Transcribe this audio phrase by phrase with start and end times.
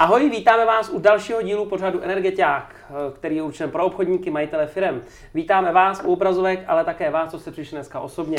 [0.00, 2.74] Ahoj, vítáme vás u dalšího dílu pořadu Energetiák,
[3.14, 5.02] který je určen pro obchodníky, majitele firem.
[5.34, 8.38] Vítáme vás u obrazovek, ale také vás, co jste přišli dneska osobně.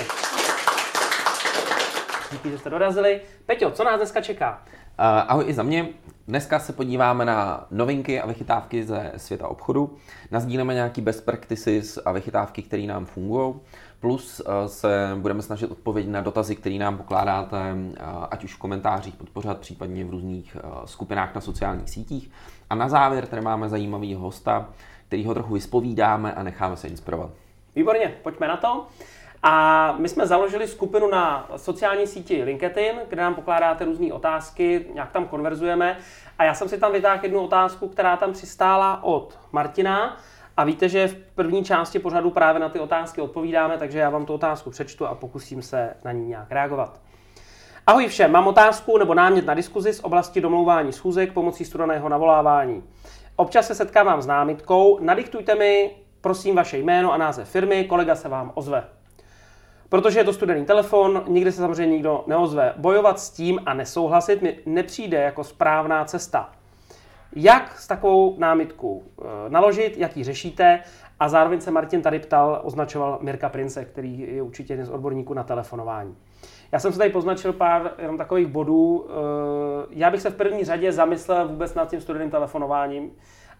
[2.32, 3.21] Díky, že jste dorazili.
[3.45, 4.51] Peťo, co nás dneska čeká?
[4.51, 5.87] Uh, ahoj i za mě.
[6.27, 9.97] Dneska se podíváme na novinky a vychytávky ze světa obchodu.
[10.32, 13.55] Nazdílíme nějaký best practices a vychytávky, které nám fungují.
[13.99, 18.59] Plus uh, se budeme snažit odpovědět na dotazy, které nám pokládáte, uh, ať už v
[18.59, 22.31] komentářích pod pořad, případně v různých uh, skupinách na sociálních sítích.
[22.69, 24.69] A na závěr tady máme zajímavého hosta,
[25.07, 27.29] který ho trochu vyspovídáme a necháme se inspirovat.
[27.75, 28.85] Výborně, pojďme na to.
[29.43, 35.11] A my jsme založili skupinu na sociální síti LinkedIn, kde nám pokládáte různé otázky, nějak
[35.11, 35.97] tam konverzujeme.
[36.38, 40.17] A já jsem si tam vytáhl jednu otázku, která tam přistála od Martina.
[40.59, 44.25] A víte, že v první části pořadu právě na ty otázky odpovídáme, takže já vám
[44.25, 47.02] tu otázku přečtu a pokusím se na ní nějak reagovat.
[47.88, 52.84] Ahoj všem, mám otázku nebo námět na diskuzi z oblasti domlouvání schůzek pomocí studeného navolávání.
[53.36, 58.30] Občas se setkávám s námitkou, nadiktujte mi prosím vaše jméno a název firmy, kolega se
[58.30, 58.84] vám ozve.
[59.89, 62.73] Protože je to studený telefon, nikdy se samozřejmě nikdo neozve.
[62.78, 66.59] Bojovat s tím a nesouhlasit mi nepřijde jako správná cesta.
[67.35, 70.80] Jak s takovou námitkou eh, naložit, jak ji řešíte?
[71.19, 75.33] A zároveň se Martin tady ptal, označoval Mirka Prince, který je určitě jeden z odborníků
[75.33, 76.16] na telefonování.
[76.72, 79.07] Já jsem se tady poznačil pár jenom takových bodů.
[79.09, 79.13] Eh,
[79.89, 83.11] já bych se v první řadě zamyslel vůbec nad tím studeným telefonováním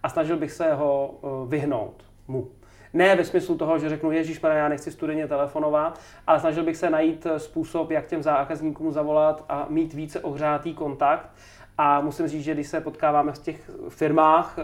[0.04, 2.48] a snažil bych se ho eh, vyhnout mu.
[2.94, 6.90] Ne ve smyslu toho, že řeknu, Ježíš, já nechci studeně telefonovat, ale snažil bych se
[6.90, 11.30] najít způsob, jak těm zákazníkům zavolat a mít více ohřátý kontakt.
[11.82, 14.64] A musím říct, že když se potkáváme v těch firmách eh,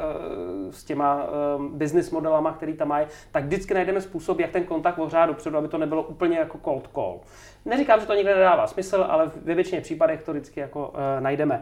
[0.71, 1.29] s těma eh,
[1.69, 5.67] business modelama, který tam mají, tak vždycky najdeme způsob, jak ten kontakt ohřát dopředu, aby
[5.67, 7.19] to nebylo úplně jako cold call.
[7.65, 11.61] Neříkám, že to nikdy nedává smysl, ale ve většině případech to vždycky jako uh, najdeme.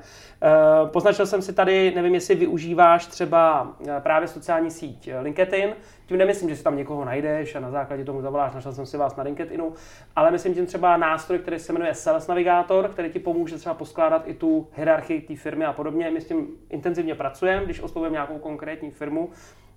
[0.84, 5.76] Uh, poznačil jsem si tady, nevím, jestli využíváš třeba uh, právě sociální síť LinkedIn.
[6.06, 8.98] Tím nemyslím, že si tam někoho najdeš a na základě tomu zavoláš, našel jsem si
[8.98, 9.74] vás na LinkedInu,
[10.16, 14.28] ale myslím tím třeba nástroj, který se jmenuje Sales Navigator, který ti pomůže třeba poskládat
[14.28, 16.12] i tu hierarchii té firmy a podobně.
[16.12, 19.30] My s tím intenzivně pracujeme, když oslovujeme nějakou konkrétní firmu,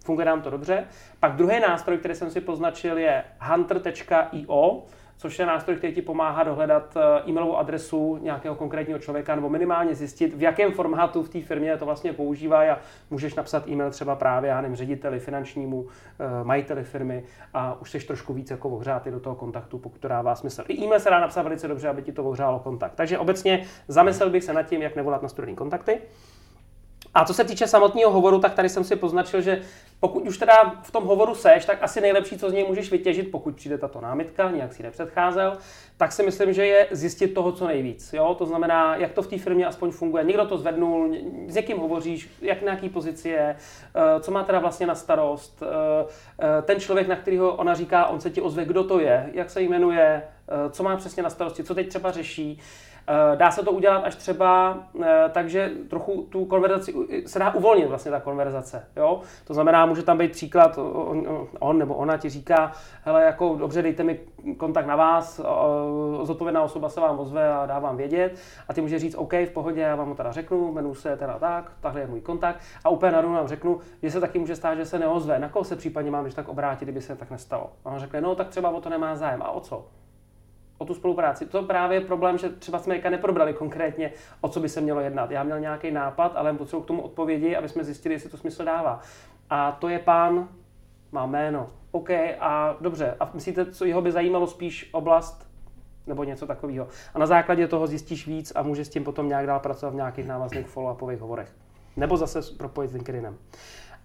[0.04, 0.84] funguje nám to dobře.
[1.20, 4.82] Pak druhý nástroj, který jsem si poznačil, je hunter.io,
[5.16, 9.94] což je nástroj, který ti pomáhá dohledat eh, e-mailovou adresu nějakého konkrétního člověka nebo minimálně
[9.94, 12.78] zjistit, v jakém formátu v té firmě to vlastně používá a
[13.10, 17.24] můžeš napsat e-mail třeba právě, já nevím, řediteli, finančnímu, eh, majiteli firmy
[17.54, 20.64] a už jsi trošku víc jako ohřátý do toho kontaktu, pokud to dává smysl.
[20.68, 22.92] I e-mail se dá napsat velice dobře, aby ti to ohřálo kontakt.
[22.94, 26.00] Takže obecně zamyslel bych se nad tím, jak nevolat na studený kontakty.
[27.14, 29.60] A co se týče samotného hovoru, tak tady jsem si poznačil, že
[30.00, 33.30] pokud už teda v tom hovoru seš, tak asi nejlepší, co z něj můžeš vytěžit,
[33.30, 35.58] pokud přijde tato námitka, nějak si nepředcházel,
[35.96, 38.12] tak si myslím, že je zjistit toho, co nejvíc.
[38.12, 38.34] Jo?
[38.38, 40.24] To znamená, jak to v té firmě aspoň funguje.
[40.24, 41.14] Někdo to zvednul,
[41.48, 45.62] s jakým hovoříš, jak na jaký pozici je, eh, co má teda vlastně na starost.
[45.62, 46.06] Eh,
[46.40, 49.50] eh, ten člověk, na kterého ona říká, on se ti ozve, kdo to je, jak
[49.50, 50.22] se jmenuje,
[50.70, 52.60] co má přesně na starosti, co teď třeba řeší.
[53.08, 56.94] Eh, dá se to udělat až třeba eh, takže trochu tu konverzaci
[57.26, 58.84] se dá uvolnit vlastně ta konverzace.
[58.96, 59.20] Jo?
[59.44, 62.72] To znamená, může tam být příklad, on, on nebo ona ti říká,
[63.04, 64.20] hele, jako dobře, dejte mi
[64.56, 65.40] kontakt na vás,
[66.22, 69.50] zodpovědná osoba se vám ozve a dá vám vědět a ty může říct, OK, v
[69.50, 72.88] pohodě, já vám ho teda řeknu, jmenuji se teda tak, tahle je můj kontakt a
[72.88, 75.76] úplně na vám řeknu, že se taky může stát, že se neozve, na koho se
[75.76, 77.72] případně mám když tak obrátit, kdyby se tak nestalo.
[77.84, 79.42] A on řekne, no tak třeba o to nemá zájem.
[79.42, 79.86] A o co?
[80.78, 81.46] O tu spolupráci.
[81.46, 85.30] To právě je problém, že třeba jsme neprobrali konkrétně, o co by se mělo jednat.
[85.30, 88.64] Já měl nějaký nápad, ale potřebuji k tomu odpovědi, aby jsme zjistili, jestli to smysl
[88.64, 89.00] dává.
[89.50, 90.48] A to je pán,
[91.12, 91.70] má jméno.
[91.90, 92.10] OK,
[92.40, 93.16] a dobře.
[93.20, 95.46] A myslíte, co jeho by zajímalo spíš oblast
[96.06, 96.88] nebo něco takového.
[97.14, 99.96] A na základě toho zjistíš víc a můžeš s tím potom nějak dál pracovat v
[99.96, 101.52] nějakých návazných follow-upových hovorech.
[101.96, 103.38] Nebo zase propojit s LinkedInem.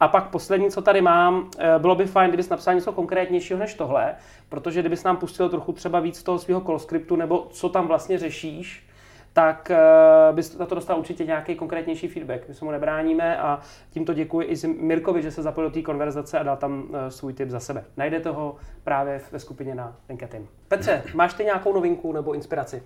[0.02, 3.74] A pak poslední, co tady mám, eh, bylo by fajn, kdybys napsal něco konkrétnějšího než
[3.74, 4.16] tohle,
[4.50, 8.18] protože kdybys nám pustil trochu třeba víc toho svého call scriptu, nebo co tam vlastně
[8.18, 8.88] řešíš,
[9.34, 12.48] tak uh, bys za to dostal určitě nějaký konkrétnější feedback.
[12.48, 13.60] My se mu nebráníme a
[13.92, 17.34] tímto děkuji i Mirkovi, že se zapojil do té konverzace a dal tam uh, svůj
[17.34, 17.84] tip za sebe.
[17.98, 20.48] Najdete ho právě ve skupině na LinkedIn.
[20.68, 22.84] Petře, máš ty nějakou novinku nebo inspiraci?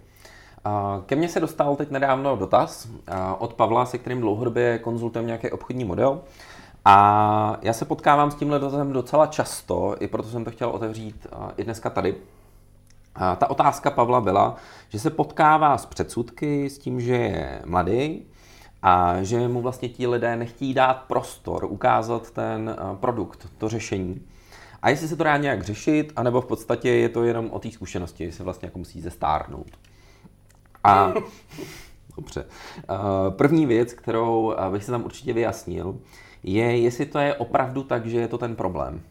[1.06, 2.88] Ke mně se dostal teď nedávno dotaz
[3.39, 6.21] od Pavla, se kterým dlouhodobě konzultujeme nějaký obchodní model.
[6.85, 11.27] A já se potkávám s tímhle dotazem docela často, i proto jsem to chtěl otevřít
[11.57, 12.15] i dneska tady.
[13.15, 14.55] A ta otázka Pavla byla,
[14.89, 18.25] že se potkává s předsudky, s tím, že je mladý
[18.81, 24.21] a že mu vlastně ti lidé nechtějí dát prostor, ukázat ten produkt, to řešení.
[24.81, 27.71] A jestli se to dá nějak řešit, anebo v podstatě je to jenom o té
[27.71, 29.71] zkušenosti, že se vlastně jako musí zestárnout.
[30.83, 31.13] A
[32.15, 32.45] Dobře.
[33.29, 35.95] První věc, kterou bych si tam určitě vyjasnil,
[36.45, 39.01] je, jestli to je opravdu tak, že je to ten problém.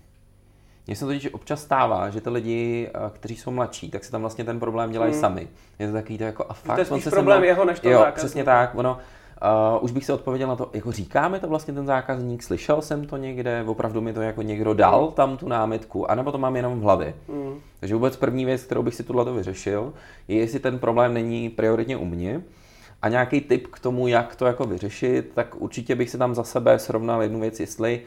[0.87, 4.45] Mně se totiž občas stává, že ty lidi, kteří jsou mladší, tak si tam vlastně
[4.45, 5.21] ten problém dělají hmm.
[5.21, 5.49] sami.
[5.79, 6.77] Je to takový to jako a fakt.
[6.77, 7.47] To je spíš problém mnou...
[7.47, 8.17] jeho než to Jo, zákazník.
[8.17, 8.75] přesně tak.
[8.75, 8.99] Ono,
[9.75, 13.07] Uh, už bych se odpověděl na to, jako říkáme to vlastně ten zákazník, slyšel jsem
[13.07, 16.81] to někde, opravdu mi to jako někdo dal tam tu námitku, anebo to mám jenom
[16.81, 17.15] v hlavě.
[17.29, 17.55] Mm.
[17.81, 19.93] Takže vůbec první věc, kterou bych si tuhle vyřešil,
[20.29, 22.43] je, jestli ten problém není prioritně u mě,
[23.05, 26.45] a nějaký tip k tomu, jak to jako vyřešit, tak určitě bych si tam za
[26.45, 28.03] sebe srovnal jednu věc, jestli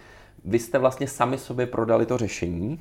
[0.46, 2.80] vy jste vlastně sami sobě prodali to řešení,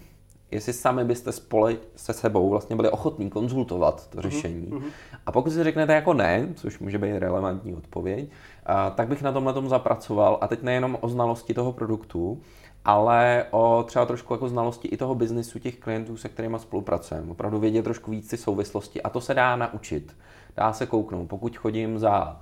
[0.50, 4.66] jestli sami byste spole se sebou vlastně byli ochotní konzultovat to mhm, řešení.
[4.66, 4.90] Mm-hmm.
[5.26, 8.30] A pokud si řeknete jako ne, což může být relevantní odpověď,
[8.66, 10.38] a, tak bych na tomhle tom zapracoval.
[10.40, 12.40] A teď nejenom o znalosti toho produktu,
[12.84, 17.30] ale o třeba trošku jako znalosti i toho biznisu těch klientů, se kterými spolupracujeme.
[17.30, 20.16] Opravdu vědět trošku víc ty souvislosti a to se dá naučit.
[20.56, 21.28] Dá se kouknout.
[21.28, 22.40] Pokud chodím za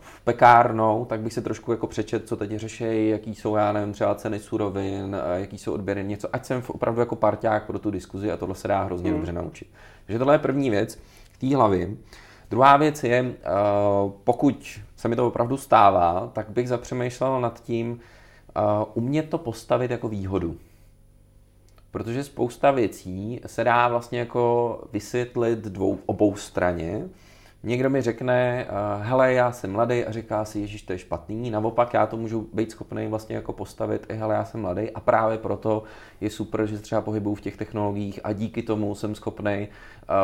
[0.00, 3.92] v pekárnou, tak bych se trošku jako přečet, co teď řeší, jaký jsou, já nevím,
[3.92, 8.32] třeba ceny surovin, jaký jsou odběry, něco, ať jsem opravdu jako parťák pro tu diskuzi
[8.32, 9.16] a tohle se dá hrozně mm.
[9.16, 9.68] dobře naučit.
[10.06, 10.98] Takže tohle je první věc
[11.32, 11.90] v té hlavě.
[12.50, 13.50] Druhá věc je, eh,
[14.24, 18.00] pokud se mi to opravdu stává, tak bych zapřemýšlel nad tím,
[18.56, 18.60] eh,
[18.94, 20.56] umět to postavit jako výhodu.
[21.90, 27.08] Protože spousta věcí se dá vlastně jako vysvětlit dvou, obou straně
[27.66, 31.50] Někdo mi řekne, uh, hele, já jsem mladý a říká si, Ježíš, to je špatný.
[31.50, 35.00] Naopak já to můžu být schopný vlastně jako postavit, i hele, já jsem mladý a
[35.00, 35.82] právě proto
[36.20, 39.68] je super, že třeba pohybuju v těch technologiích a díky tomu jsem schopný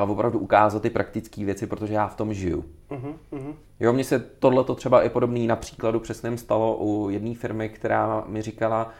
[0.04, 2.64] uh, opravdu ukázat ty praktické věci, protože já v tom žiju.
[2.90, 7.68] Uh-huh, Jo, mně se tohle třeba i podobný na příkladu přesném stalo u jedné firmy,
[7.68, 8.90] která mi říkala,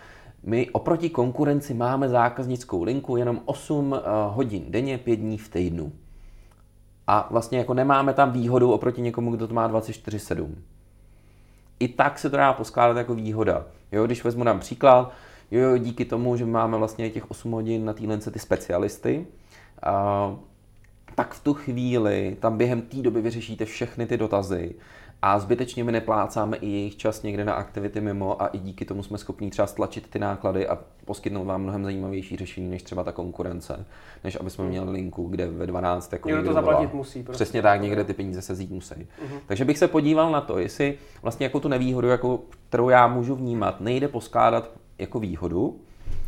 [0.42, 5.48] my oproti konkurenci máme zákaznickou linku jenom 8 uh, eh, hodin denně, 5 dní v
[5.48, 5.92] týdnu
[7.10, 10.54] a vlastně jako nemáme tam výhodu oproti někomu, kdo to má 24-7.
[11.80, 13.64] I tak se to dá poskládat jako výhoda.
[13.92, 15.12] Jo, když vezmu nám příklad,
[15.50, 19.26] jo, díky tomu, že máme vlastně těch 8 hodin na týhle ty specialisty,
[19.82, 20.36] a,
[21.14, 24.74] tak v tu chvíli tam během té doby vyřešíte všechny ty dotazy
[25.22, 29.02] a zbytečně my neplácáme i jejich čas někde na aktivity mimo a i díky tomu
[29.02, 33.12] jsme schopni třeba stlačit ty náklady a poskytnout vám mnohem zajímavější řešení než třeba ta
[33.12, 33.86] konkurence,
[34.24, 37.22] než aby jsme měli linku, kde ve 12 jako někdo to zaplatit musí.
[37.22, 37.44] Prostě.
[37.44, 38.94] Přesně tak, někde ty peníze se zít musí.
[38.94, 39.40] Uh-huh.
[39.46, 43.36] Takže bych se podíval na to, jestli vlastně jako tu nevýhodu, jako, kterou já můžu
[43.36, 45.80] vnímat, nejde poskládat jako výhodu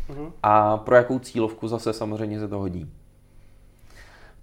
[0.09, 0.31] uh-huh.
[0.43, 2.89] a pro jakou cílovku zase samozřejmě se to hodí.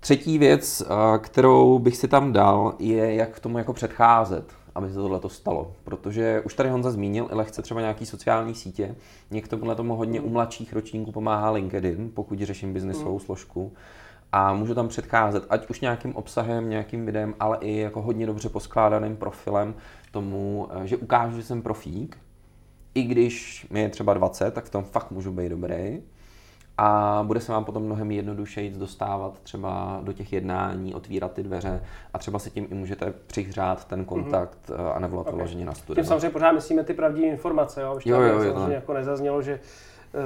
[0.00, 0.82] Třetí věc,
[1.18, 4.44] kterou bych si tam dal, je, jak k tomu jako předcházet,
[4.74, 5.72] aby se tohle stalo.
[5.84, 8.94] Protože už tady Honza zmínil, i lehce třeba nějaký sociální sítě.
[9.30, 13.20] Někdo tomu hodně u mladších ročníků pomáhá LinkedIn, pokud řeším biznesovou mm.
[13.20, 13.72] složku.
[14.32, 18.48] A můžu tam předcházet, ať už nějakým obsahem, nějakým videem, ale i jako hodně dobře
[18.48, 19.74] poskládaným profilem
[20.12, 22.18] tomu, eh, že ukážu, že jsem profík.
[22.94, 26.02] I když mi je třeba 20, tak v tom fakt můžu být dobrý
[26.82, 31.82] a bude se vám potom mnohem jednodušeji dostávat třeba do těch jednání, otvírat ty dveře
[32.14, 34.92] a třeba si tím i můžete přihřát ten kontakt mm-hmm.
[34.94, 35.36] a nevolat okay.
[35.36, 36.04] vyloženě na studium.
[36.04, 37.94] Tím samozřejmě pořád myslíme ty pravdivé informace, jo?
[37.96, 38.70] Už jo, jo, jo, to...
[38.70, 39.60] jako nezaznělo, že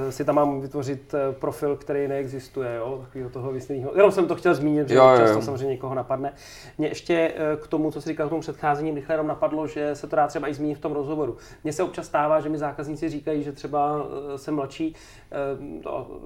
[0.09, 3.91] si tam mám vytvořit eh, profil, který neexistuje, jo, takového toho vysněného.
[3.95, 5.41] Jenom jsem to chtěl zmínit, že jo, často jo.
[5.41, 6.33] samozřejmě někoho napadne.
[6.77, 9.95] Mě ještě eh, k tomu, co si říkal k tomu předcházení, rychle jenom napadlo, že
[9.95, 11.37] se to dá třeba i zmínit v tom rozhovoru.
[11.63, 14.95] Mně se občas stává, že mi zákazníci říkají, že třeba jsem mladší,
[15.83, 16.21] to,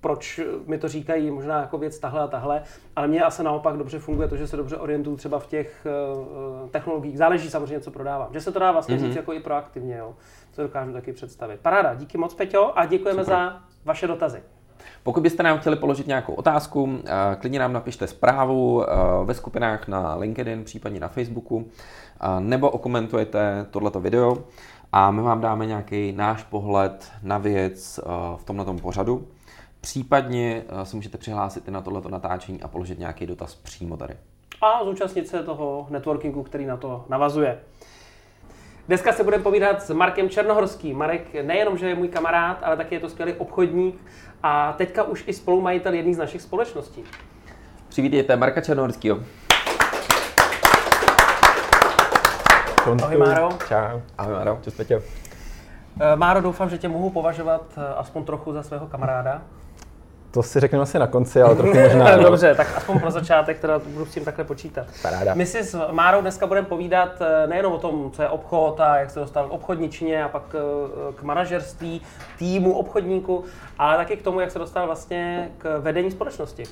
[0.00, 2.62] proč mi to říkají, možná jako věc tahle a tahle,
[2.96, 5.86] ale mně asi naopak dobře funguje to, že se dobře orientuju třeba v těch
[6.70, 7.18] technologiích.
[7.18, 8.28] Záleží samozřejmě, co prodávám.
[8.32, 9.06] Že se to dá vlastně mm-hmm.
[9.06, 9.96] říct jako i proaktivně.
[9.96, 10.14] Jo
[10.52, 11.60] co dokážu taky představit.
[11.60, 13.36] Paráda, díky moc, Peťo, a děkujeme Super.
[13.36, 14.42] za vaše dotazy.
[15.02, 18.94] Pokud byste nám chtěli položit nějakou otázku, eh, klidně nám napište zprávu eh,
[19.24, 21.66] ve skupinách na LinkedIn, případně na Facebooku,
[22.20, 24.44] eh, nebo okomentujete tohleto video
[24.92, 28.00] a my vám dáme nějaký náš pohled na věc
[28.36, 29.28] v tomto pořadu.
[29.80, 34.14] Případně se můžete přihlásit i na tohleto natáčení a položit nějaký dotaz přímo tady.
[34.62, 37.58] A zúčastnit se toho networkingu, který na to navazuje.
[38.88, 40.98] Dneska se budeme povídat s Markem Černohorským.
[40.98, 44.00] Marek nejenom, že je můj kamarád, ale taky je to skvělý obchodník
[44.42, 47.04] a teďka už i spolumajitel jedné z našich společností.
[47.88, 49.18] Přivítejte Marka Černohorského.
[53.02, 53.48] Ahoj Máro.
[53.68, 54.00] Čau.
[54.18, 54.58] Ahoj Máro.
[54.88, 55.00] Čau.
[56.00, 59.42] Eh, Máro, doufám, že tě mohu považovat eh, aspoň trochu za svého kamaráda.
[60.32, 62.16] To si řeknu asi na konci, ale trochu možná.
[62.16, 64.86] Dobře, tak aspoň pro začátek teda budu s tím takhle počítat.
[65.02, 65.34] Paráda.
[65.34, 68.96] My si s Márou dneska budeme povídat eh, nejenom o tom, co je obchod a
[68.98, 72.02] jak se dostal k obchodničně a pak eh, k manažerství,
[72.38, 73.44] týmu, obchodníku,
[73.78, 76.62] ale taky k tomu, jak se dostal vlastně k vedení společnosti.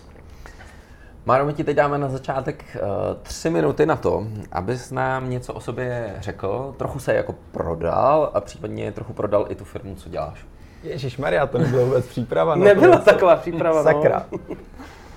[1.26, 2.88] Máro, my ti teď dáme na začátek uh,
[3.22, 8.40] tři minuty na to, abys nám něco o sobě řekl, trochu se jako prodal a
[8.40, 10.46] případně trochu prodal i tu firmu, co děláš.
[10.82, 12.54] Ježíš Maria, to nebylo vůbec příprava.
[12.54, 13.84] na Nebyla to, taková příprava, no.
[13.84, 14.26] Sakra.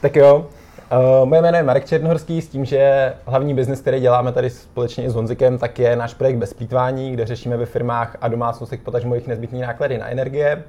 [0.01, 0.45] tak jo,
[0.91, 5.09] Uh, moje jméno je Marek Černohorský s tím, že hlavní biznis, který děláme tady společně
[5.09, 9.15] s Honzikem, tak je náš projekt bez plýtvání, kde řešíme ve firmách a domácnostech potažmo
[9.15, 10.63] jejich nezbytné náklady na energie.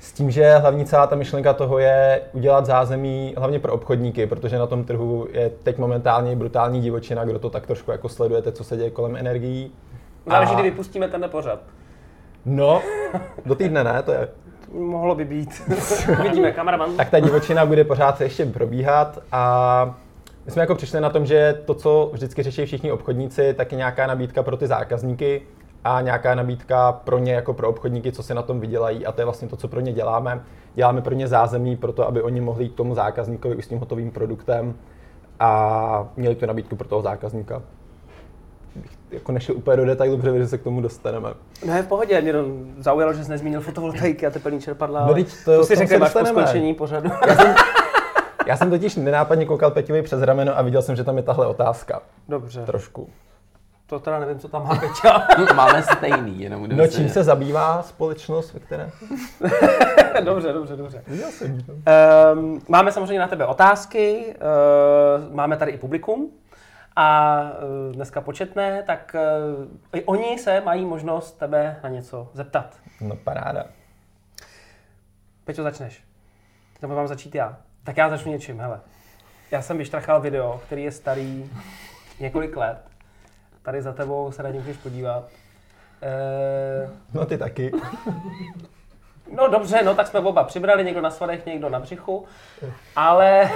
[0.00, 4.58] S tím, že hlavní celá ta myšlenka toho je udělat zázemí hlavně pro obchodníky, protože
[4.58, 8.64] na tom trhu je teď momentálně brutální divočina, kdo to tak trošku jako sledujete, co
[8.64, 9.72] se děje kolem energií.
[10.26, 11.60] Záleží, kdy vypustíme tenhle pořad.
[12.44, 12.82] No,
[13.46, 14.28] do týdne ne, to je.
[14.72, 15.62] Mohlo by být.
[16.22, 16.96] Vidíme, kameraman.
[16.96, 19.94] Tak ta divočina bude pořád se ještě probíhat a
[20.46, 23.78] my jsme jako přišli na tom, že to, co vždycky řeší všichni obchodníci, tak je
[23.78, 25.42] nějaká nabídka pro ty zákazníky
[25.84, 29.20] a nějaká nabídka pro ně jako pro obchodníky, co si na tom vydělají a to
[29.20, 30.40] je vlastně to, co pro ně děláme.
[30.74, 33.68] Děláme pro ně zázemí pro to, aby oni mohli jít k tomu zákazníkovi už s
[33.68, 34.74] tím hotovým produktem
[35.40, 37.62] a měli tu nabídku pro toho zákazníka
[39.10, 41.28] jako nešel úplně do detailu, protože se k tomu dostaneme.
[41.66, 42.44] No je v pohodě, mě to
[42.78, 45.06] zaujalo, že jsi nezmínil fotovoltaiky a tepelný čerpadla.
[45.06, 47.10] No, to, to si řekl až po skončení pořadu.
[47.26, 47.54] Já jsem,
[48.46, 51.46] já jsem totiž nenápadně koukal Peťovi přes rameno a viděl jsem, že tam je tahle
[51.46, 52.02] otázka.
[52.28, 52.62] Dobře.
[52.66, 53.08] Trošku.
[53.86, 55.26] To teda nevím, co tam má Peťa.
[55.54, 58.90] Máme stejný, jenom No čím se zabývá společnost, ve které?
[60.24, 61.02] dobře, dobře, dobře.
[61.06, 61.64] Viděl jsem.
[62.34, 64.34] Um, máme samozřejmě na tebe otázky,
[65.28, 66.30] uh, máme tady i publikum
[66.96, 69.16] a uh, dneska početné, tak
[69.92, 72.76] uh, i oni se mají možnost tebe na něco zeptat.
[73.00, 73.64] No paráda.
[75.44, 76.04] Peťo, začneš.
[76.82, 77.56] Nebo mám začít já.
[77.84, 78.80] Tak já začnu něčím, hele.
[79.50, 81.50] Já jsem vyštrachal video, který je starý
[82.20, 82.78] několik let.
[83.62, 85.28] Tady za tebou se na něj můžeš podívat.
[86.02, 86.90] E...
[87.14, 87.72] No ty taky.
[89.36, 92.24] No dobře, no tak jsme oba přibrali, někdo na svadech, někdo na břichu,
[92.96, 93.50] ale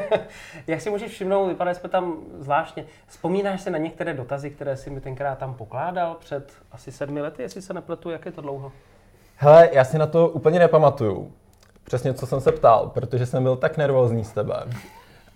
[0.66, 2.84] jak si můžeš všimnout, vypadali jsme tam zvláštně.
[3.06, 7.42] Vzpomínáš se na některé dotazy, které si mi tenkrát tam pokládal před asi sedmi lety,
[7.42, 8.72] jestli se nepletu, jak je to dlouho?
[9.36, 11.32] Hele, já si na to úplně nepamatuju.
[11.84, 14.54] Přesně, co jsem se ptal, protože jsem byl tak nervózní s tebe.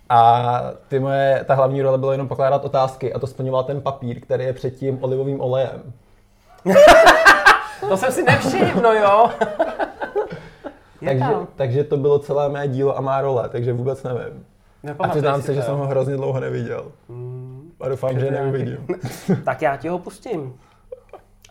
[0.09, 4.21] A ty moje, ta hlavní role bylo jenom pokládat otázky a to splňoval ten papír,
[4.21, 5.93] který je před tím olivovým olejem.
[7.89, 9.29] To jsem si nevšiml, no jo.
[11.05, 11.25] takže,
[11.55, 14.45] takže to bylo celé mé dílo a má role, takže vůbec nevím.
[14.99, 16.91] A přiznám se, že jsem ho hrozně dlouho neviděl.
[17.09, 17.71] Hmm.
[17.81, 18.87] A doufám, že neuvidím.
[19.45, 20.53] tak já ti ho pustím.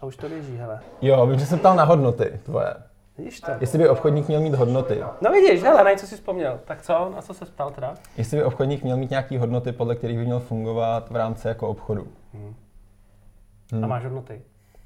[0.03, 0.81] A už to běží, hele.
[1.03, 2.75] Jo, vím, že jsem ptal na hodnoty tvoje.
[3.19, 3.53] Vidíš to?
[3.61, 5.03] Jestli by obchodník měl mít hodnoty.
[5.21, 6.61] No vidíš, hele, na co jsi vzpomněl.
[6.65, 7.95] Tak co, na co se ptal teda?
[8.17, 11.69] Jestli by obchodník měl mít nějaké hodnoty, podle kterých by měl fungovat v rámci jako
[11.69, 12.07] obchodu.
[12.35, 12.55] Hmm.
[13.73, 13.85] Hmm.
[13.85, 14.43] A máš hodnoty?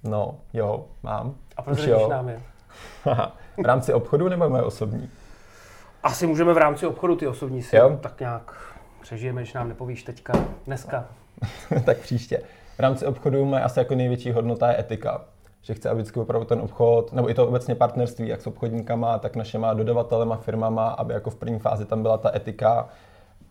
[0.07, 1.35] No, jo, mám.
[1.57, 2.09] A proč jo.
[2.09, 2.43] nám je?
[3.63, 5.11] v rámci obchodu nebo moje osobní?
[6.03, 7.99] Asi můžeme v rámci obchodu ty osobní si jo?
[8.01, 8.55] tak nějak
[9.01, 10.33] přežijeme, když nám nepovíš teďka,
[10.67, 11.05] dneska.
[11.85, 12.43] tak příště.
[12.77, 15.25] V rámci obchodu moje asi jako největší hodnota je etika.
[15.63, 19.19] Že chce, aby vždycky opravdu ten obchod, nebo i to obecně partnerství, jak s obchodníkama,
[19.19, 22.89] tak našima dodavatelema, firmama, aby jako v první fázi tam byla ta etika.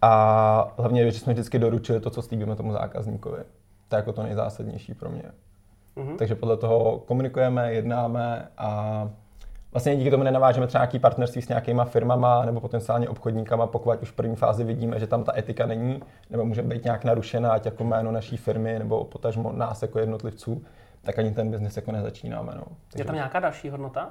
[0.01, 3.43] A hlavně, že jsme vždycky doručili to, co slíbíme tomu zákazníkovi.
[3.88, 5.24] To je jako to nejzásadnější pro mě.
[5.97, 6.15] Mm-hmm.
[6.17, 9.09] Takže podle toho komunikujeme, jednáme a
[9.71, 14.09] vlastně díky tomu nenavážeme třeba nějaký partnerství s nějakýma firmama nebo potenciálně obchodníkama, pokud už
[14.09, 17.65] v první fázi vidíme, že tam ta etika není, nebo může být nějak narušená, ať
[17.65, 20.63] jako jméno naší firmy nebo potažmo nás jako jednotlivců,
[21.01, 22.53] tak ani ten biznis jako nezačínáme.
[22.55, 22.63] No.
[22.91, 23.01] Takže...
[23.01, 24.09] Je tam nějaká další hodnota?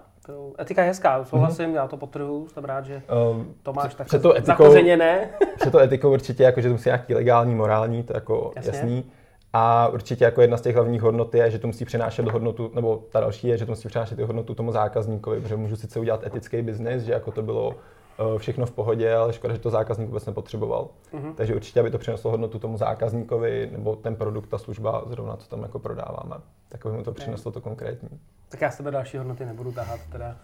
[0.61, 1.75] Etika je hezká, souhlasím, mm-hmm.
[1.75, 4.09] já to potrhu, jsem rád, že um, to máš tak
[4.43, 5.29] zakořeněné.
[5.57, 8.73] Před to etikou určitě, jako, že to musí nějaký legální, morální, to jako Jasně.
[8.73, 9.05] jasný.
[9.57, 13.03] A určitě jako jedna z těch hlavních hodnot je, že to musí přinášet hodnotu, nebo
[13.11, 16.63] ta další je, že to musí přinášet hodnotu tomu zákazníkovi, protože můžu sice udělat etický
[16.63, 20.27] biznis, že jako to bylo eh, všechno v pohodě, ale škoda, že to zákazník vůbec
[20.27, 20.89] nepotřeboval.
[21.13, 21.35] Mm-hmm.
[21.35, 25.49] Takže určitě, aby to přineslo hodnotu tomu zákazníkovi, nebo ten produkt, ta služba, zrovna co
[25.49, 26.37] tam jako prodáváme,
[26.69, 28.21] tak aby mu to přineslo to konkrétní.
[28.49, 30.37] Tak já s tebe další hodnoty nebudu tahat teda.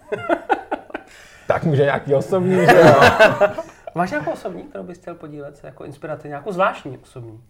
[1.46, 3.00] tak může nějaký osobní, že jo?
[3.94, 7.40] Máš nějakou osobní, kterou bys chtěl podílet, jako inspiraci, nějakou zvláštní osobní?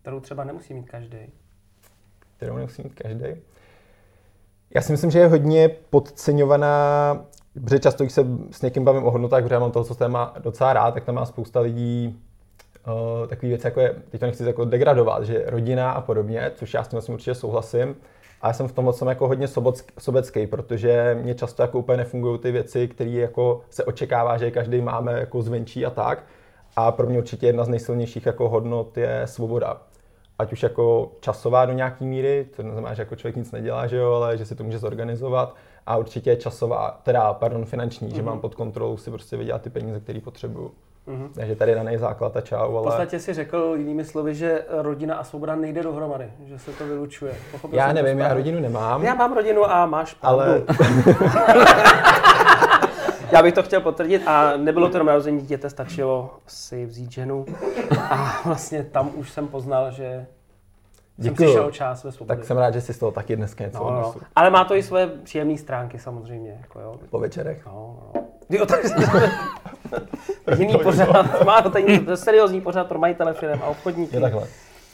[0.00, 1.18] Kterou třeba nemusí mít každý.
[2.36, 3.26] Kterou nemusí mít každý.
[4.74, 7.24] Já si myslím, že je hodně podceňovaná,
[7.64, 10.34] protože často, když se s někým bavím o hodnotách, protože já mám toho, co téma
[10.38, 12.22] docela rád, tak tam má spousta lidí
[12.86, 16.74] uh, takové věci, jako je, teď to nechci jako degradovat, že rodina a podobně, což
[16.74, 17.96] já s tím určitě souhlasím.
[18.42, 19.48] A já jsem v tomhle jsem jako hodně
[19.98, 24.80] sobecký, protože mě často jako úplně nefungují ty věci, které jako se očekává, že každý
[24.80, 26.24] máme jako zvenčí a tak.
[26.76, 29.76] A pro mě určitě jedna z nejsilnějších jako hodnot je svoboda.
[30.38, 33.96] Ať už jako časová do nějaké míry, to neznamená, že jako člověk nic nedělá, že
[33.96, 35.54] jo, ale že si to může zorganizovat.
[35.86, 38.14] A určitě časová, teda pardon, finanční, mm-hmm.
[38.14, 38.30] že mhm.
[38.30, 40.70] mám pod kontrolou si prostě vydělat ty peníze, které potřebuju.
[41.08, 41.28] Mm-hmm.
[41.34, 42.80] Takže tady daný základ a čau, ale...
[42.80, 46.86] V podstatě si řekl jinými slovy, že rodina a svoboda nejde dohromady, že se to
[46.86, 47.34] vylučuje.
[47.52, 49.02] Pochopil já nevím, já rodinu nemám.
[49.02, 50.40] Já mám rodinu a máš pravdu.
[50.40, 50.62] Ale...
[53.36, 57.46] já bych to chtěl potvrdit a nebylo to na narození dítěte, stačilo si vzít ženu
[58.10, 60.26] a vlastně tam už jsem poznal, že
[61.16, 61.36] Děkuju.
[61.36, 62.36] jsem přišel čas ve svobodě.
[62.36, 64.14] Tak jsem rád, že jsi z toho taky dneska něco no, no.
[64.36, 66.58] Ale má to i svoje příjemné stránky samozřejmě.
[66.60, 66.94] Jako jo.
[67.10, 67.66] Po večerech?
[67.66, 67.72] No,
[68.14, 68.22] no.
[68.50, 68.80] Jo, tak
[70.58, 74.16] jiný pořád, má to tady seriózní pořád pro majitele firm a obchodníky.
[74.16, 74.46] Je takhle.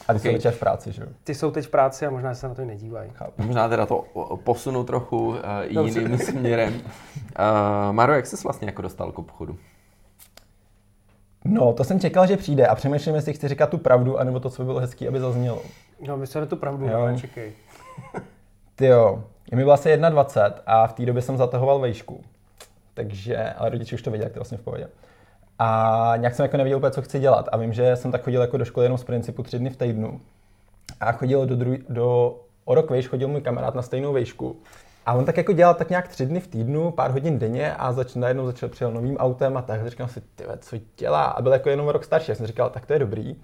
[0.09, 0.32] A ty okay.
[0.32, 1.09] jsou teď v práci, že jo?
[1.25, 3.11] Ty jsou teď v práci a možná se na to i nedívají.
[3.14, 3.42] Chápu.
[3.42, 4.04] Možná teda to
[4.44, 5.37] posunu trochu uh,
[5.68, 6.75] jiným směrem.
[6.75, 6.82] Uh,
[7.92, 9.56] Maro, jak jsi vlastně jako dostal k obchodu?
[11.44, 14.50] No, to jsem čekal, že přijde a přemýšlím, jestli chci říkat tu pravdu, anebo to,
[14.50, 15.62] co by bylo hezký, aby zaznělo.
[16.06, 16.99] No, myslíme tu pravdu, jo.
[16.99, 17.52] ale čekej.
[18.76, 22.25] Ty jo, je mi vlastně 21 a v té době jsem zatahoval vejšku.
[22.94, 24.88] Takže, ale rodiči už to věděli, jak to vlastně v pohodě.
[25.64, 27.49] A nějak jsem jako nevěděl úplně, co chci dělat.
[27.52, 29.76] A vím, že jsem tak chodil jako do školy jenom z principu tři dny v
[29.76, 30.21] týdnu.
[31.00, 34.57] A chodil do, druhý, do o rok vejš chodil můj kamarád na stejnou vejšku.
[35.07, 37.92] A on tak jako dělal tak nějak tři dny v týdnu, pár hodin denně a
[37.92, 39.88] zač, najednou začal přijel novým autem a tak.
[39.88, 41.25] Říkal si, ty co dělá?
[41.25, 42.31] A byl jako jenom rok starší.
[42.31, 43.37] Já jsem říkal, tak to je dobrý.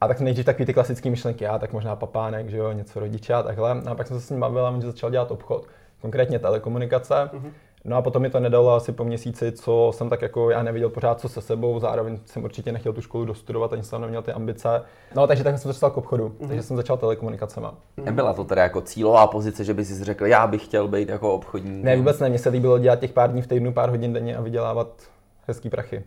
[0.00, 3.34] A tak nejdřív takový ty klasické myšlenky, já tak možná papánek, že jo, něco rodiče
[3.34, 3.74] a takhle.
[3.74, 5.66] No a pak jsem se s ním bavil a on začal dělat obchod,
[6.00, 7.14] konkrétně telekomunikace.
[7.14, 7.50] Mm-hmm.
[7.86, 10.90] No a potom mi to nedalo asi po měsíci, co jsem tak jako já neviděl
[10.90, 14.32] pořád co se sebou, zároveň jsem určitě nechtěl tu školu dostudovat, ani jsem neměl ty
[14.32, 14.82] ambice.
[15.16, 16.48] No takže tak jsem dostal k obchodu, mm-hmm.
[16.48, 17.66] takže jsem začal telekomunikacemi.
[17.96, 21.34] Nebyla to teda jako cílová pozice, že by si řekl, já bych chtěl být jako
[21.34, 21.84] obchodník?
[21.84, 24.36] Ne, vůbec ne, mně se líbilo dělat těch pár dní v týdnu, pár hodin denně
[24.36, 25.02] a vydělávat
[25.46, 26.04] hezký prachy.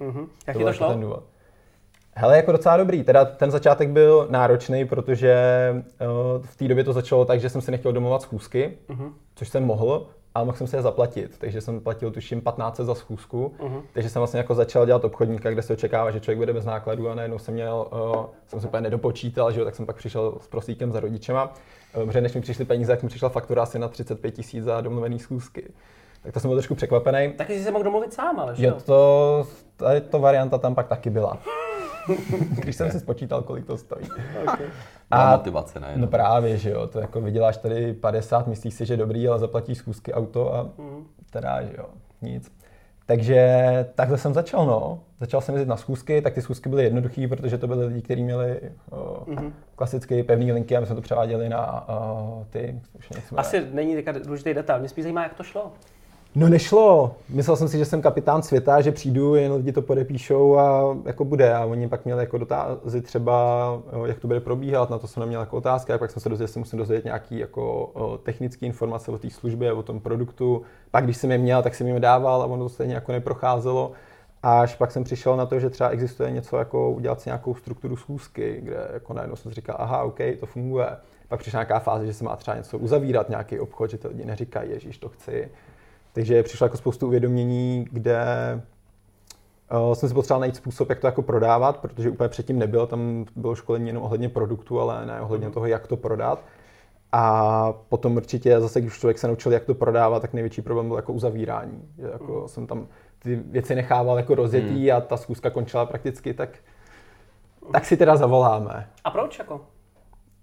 [0.00, 0.26] Mm-hmm.
[0.46, 0.88] Jak to, to šlo?
[0.88, 1.22] Ten důvod.
[2.14, 3.04] Hele, jako docela dobrý.
[3.04, 5.36] Teda ten začátek byl náročný, protože
[5.74, 9.12] uh, v té době to začalo tak, že jsem si nechtěl domovat schůzky, uh-huh.
[9.34, 10.06] což jsem mohl,
[10.38, 13.82] ale mohl jsem si je zaplatit, takže jsem platil tuším 15 za schůzku, uh-huh.
[13.92, 17.08] takže jsem vlastně jako začal dělat obchodníka, kde se očekává, že člověk bude bez nákladů
[17.08, 20.34] a najednou jsem měl, uh, jsem se úplně nedopočítal, že jo, tak jsem pak přišel
[20.40, 21.52] s prosíkem za rodičema,
[21.96, 24.80] uh, protože než mi přišly peníze, jak mi přišla faktura asi na 35 tisíc za
[24.80, 25.72] domluvený schůzky.
[26.22, 27.32] Tak to jsem byl trošku překvapený.
[27.32, 28.76] Taky jsi se mohl domluvit sám, ale že jo?
[28.84, 29.46] To,
[30.10, 31.38] to varianta tam pak taky byla.
[32.62, 34.06] Když jsem si spočítal, kolik to stojí.
[34.42, 34.66] Okay.
[35.10, 35.92] A motivace, ne?
[35.96, 39.78] No právě, že jo, to jako vyděláš tady 50, myslíš si, že dobrý, ale zaplatíš
[39.78, 41.06] zkusky auto a mm.
[41.30, 41.86] teda, že jo,
[42.22, 42.52] nic.
[43.06, 45.00] Takže takhle jsem začal, no.
[45.20, 48.22] Začal jsem jezdit na schůzky, tak ty schůzky byly jednoduché, protože to byly lidi, kteří
[48.22, 49.52] měli o, mm-hmm.
[49.76, 52.80] klasické pevné linky a my jsme to převáděli na o, ty.
[52.98, 55.72] Už Asi není důležitý detail, mě spíš zajímá, jak to šlo.
[56.34, 57.14] No nešlo.
[57.28, 61.24] Myslel jsem si, že jsem kapitán světa, že přijdu, jen lidi to podepíšou a jako
[61.24, 61.54] bude.
[61.54, 63.66] A oni pak měli jako dotázy třeba,
[64.06, 66.48] jak to bude probíhat, na to jsem neměl jako otázky, a pak jsem se dozvěděl,
[66.48, 70.62] že si musím dozvědět nějaký jako technické informace o té službě, o tom produktu.
[70.90, 73.92] Pak když jsem je měl, tak jsem jim dával a ono to stejně jako neprocházelo.
[74.42, 77.96] Až pak jsem přišel na to, že třeba existuje něco jako udělat si nějakou strukturu
[77.96, 80.86] schůzky, kde jako najednou jsem si říkal, aha, OK, to funguje.
[81.28, 84.24] Pak přišla nějaká fáze, že se má třeba něco uzavírat, nějaký obchod, že ty lidi
[84.24, 85.48] neříkají, ježíš, to chci
[86.18, 88.20] takže přišlo jako spoustu uvědomění, kde
[89.88, 93.24] uh, jsem si potřeboval najít způsob, jak to jako prodávat, protože úplně předtím nebyl, tam
[93.36, 95.52] bylo školení jenom ohledně produktu, ale ne ohledně mm.
[95.52, 96.44] toho, jak to prodat.
[97.12, 100.96] A potom určitě zase, když člověk se naučil, jak to prodávat, tak největší problém byl
[100.96, 101.82] jako uzavírání.
[101.98, 102.48] Že jako mm.
[102.48, 102.86] jsem tam
[103.18, 104.96] ty věci nechával jako rozjetý mm.
[104.96, 106.50] a ta zkuska končila prakticky, tak,
[107.72, 108.88] tak si teda zavoláme.
[109.04, 109.60] A proč jako?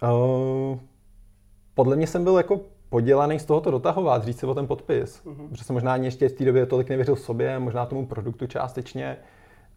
[0.04, 0.80] Uh,
[1.74, 2.60] podle mě jsem byl jako
[2.96, 5.22] podělaný z tohoto dotahovat, říct si o ten podpis.
[5.26, 5.50] Mm-hmm.
[5.50, 9.18] Protože jsem možná ani ještě v té době tolik nevěřil sobě, možná tomu produktu částečně.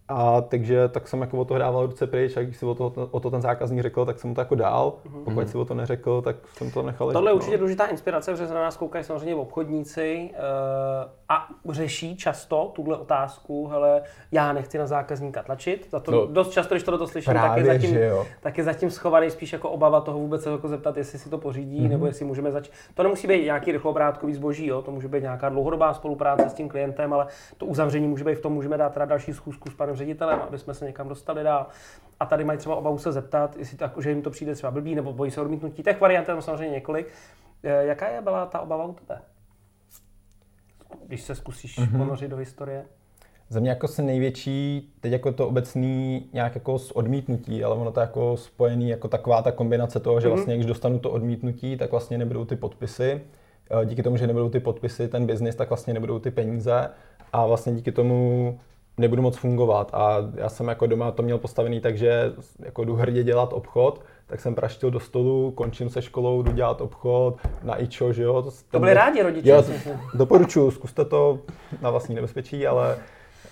[0.08, 3.08] A takže tak jsem jako o to dával ruce pryč a když si o to,
[3.10, 4.92] o to ten zákazník řekl, tak jsem mu to jako dál.
[5.06, 5.24] Mm-hmm.
[5.24, 7.12] Pokud si o to neřekl, tak jsem to nechal.
[7.12, 7.58] Tohle je určitě no.
[7.58, 10.38] důležitá inspirace, protože se na nás koukají samozřejmě obchodníci uh,
[11.28, 15.88] a řeší často tuhle otázku, hele, já nechci na zákazníka tlačit.
[15.90, 17.96] Za to no, dost často, když tohle slyším, tak, je zatím,
[18.40, 21.38] tak je zatím schovaný spíš jako obava toho vůbec se jako zeptat, jestli si to
[21.38, 21.88] pořídí, mm-hmm.
[21.88, 22.72] nebo jestli můžeme začít.
[22.94, 24.82] To nemusí být nějaký rychlobrátkový zboží, jo?
[24.82, 28.40] to může být nějaká dlouhodobá spolupráce s tím klientem, ale to uzavření může být v
[28.40, 31.66] tom, můžeme dát teda další schůzku s panem ředitelem, aby jsme se někam dostali dál.
[32.20, 34.94] A tady mají třeba obavu se zeptat, jestli tak, že jim to přijde třeba blbý,
[34.94, 35.82] nebo bojí se odmítnutí.
[35.82, 37.06] Těch variant je samozřejmě několik.
[37.62, 39.20] Eh, jaká je byla ta obava u tebe?
[41.06, 41.98] Když se zkusíš mm-hmm.
[41.98, 42.84] ponořit do historie?
[43.48, 47.92] Za mě jako se největší, teď jako to obecný nějak jako s odmítnutí, ale ono
[47.92, 50.30] to jako spojený jako taková ta kombinace toho, že mm-hmm.
[50.30, 53.20] vlastně když dostanu to odmítnutí, tak vlastně nebudou ty podpisy.
[53.70, 56.90] Eh, díky tomu, že nebudou ty podpisy, ten biznis, tak vlastně nebudou ty peníze.
[57.32, 58.60] A vlastně díky tomu
[58.98, 59.90] nebudu moc fungovat.
[59.92, 64.00] A já jsem jako doma to měl postavený tak, že jako jdu hrdě dělat obchod,
[64.26, 68.42] tak jsem praštil do stolu, končím se školou, jdu dělat obchod na ičo, že jo.
[68.42, 69.48] To, to byli rádi rodiče.
[69.48, 69.64] Jo,
[70.14, 71.38] doporučuji, zkuste to
[71.82, 72.96] na vlastní nebezpečí, ale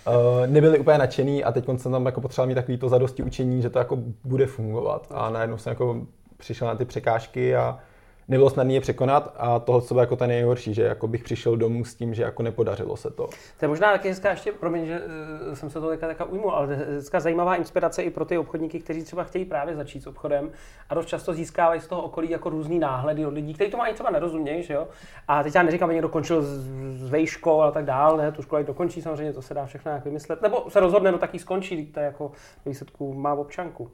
[0.07, 3.61] Uh, nebyli úplně nadšený a teď jsem tam jako potřeboval mít takový to zadosti učení,
[3.61, 5.07] že to jako bude fungovat.
[5.11, 6.01] A najednou jsem jako
[6.37, 7.79] přišel na ty překážky a
[8.27, 11.57] nebylo snadné je překonat a toho, co bylo jako ten nejhorší, že jako bych přišel
[11.57, 13.27] domů s tím, že jako nepodařilo se to.
[13.59, 16.51] To je možná taky hezká ještě, promiň, že uh, jsem se to teďka, teďka ujmul,
[16.51, 20.51] ale hezká zajímavá inspirace i pro ty obchodníky, kteří třeba chtějí právě začít s obchodem
[20.89, 23.93] a dost často získávají z toho okolí jako různý náhledy od lidí, kteří to mají
[23.93, 24.87] třeba nerozumějí, že jo.
[25.27, 28.41] A teď já neříkám, že někdo končil z, z vejškou a tak dál, ne, tu
[28.41, 31.85] školu dokončí, samozřejmě to se dá všechno nějak vymyslet, nebo se rozhodne, no taky skončí,
[31.85, 32.31] to jako
[32.65, 33.91] výsledku má občanku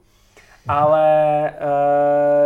[0.68, 1.54] ale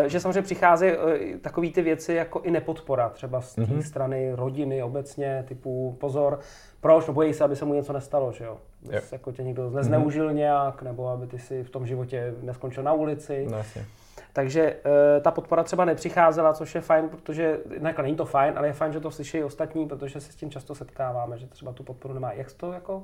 [0.03, 3.83] uh, že samozřejmě přichází uh, takové ty věci jako i nepodpora, třeba z té mm-hmm.
[3.83, 6.41] strany rodiny obecně, typu pozor,
[6.81, 8.59] proč, no bojí se, aby se mu něco nestalo, že jo.
[8.91, 9.05] Yep.
[9.13, 10.35] Jako tě někdo nezneužil mm-hmm.
[10.35, 13.47] nějak, nebo aby ty si v tom životě neskončil na ulici.
[13.51, 13.85] No, jasně.
[14.33, 18.67] Takže uh, ta podpora třeba nepřicházela, což je fajn, protože ne, není to fajn, ale
[18.67, 21.83] je fajn, že to slyší ostatní, protože se s tím často setkáváme, že třeba tu
[21.83, 22.33] podporu nemá.
[22.33, 23.03] Jak jsi to jako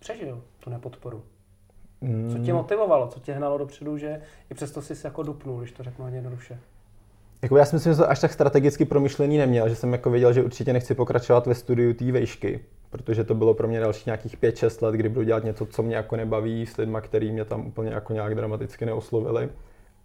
[0.00, 1.22] přežil, tu nepodporu?
[2.32, 5.72] Co tě motivovalo, co tě hnalo dopředu, že i přesto jsi se jako dupnul, když
[5.72, 6.58] to řeknu hodně jednoduše?
[7.42, 10.32] Jako já si myslím, že to až tak strategicky promyšlený neměl, že jsem jako věděl,
[10.32, 14.38] že určitě nechci pokračovat ve studiu té vejšky, protože to bylo pro mě další nějakých
[14.38, 17.66] 5-6 let, kdy budu dělat něco, co mě jako nebaví s lidmi, který mě tam
[17.66, 19.48] úplně jako nějak dramaticky neoslovili.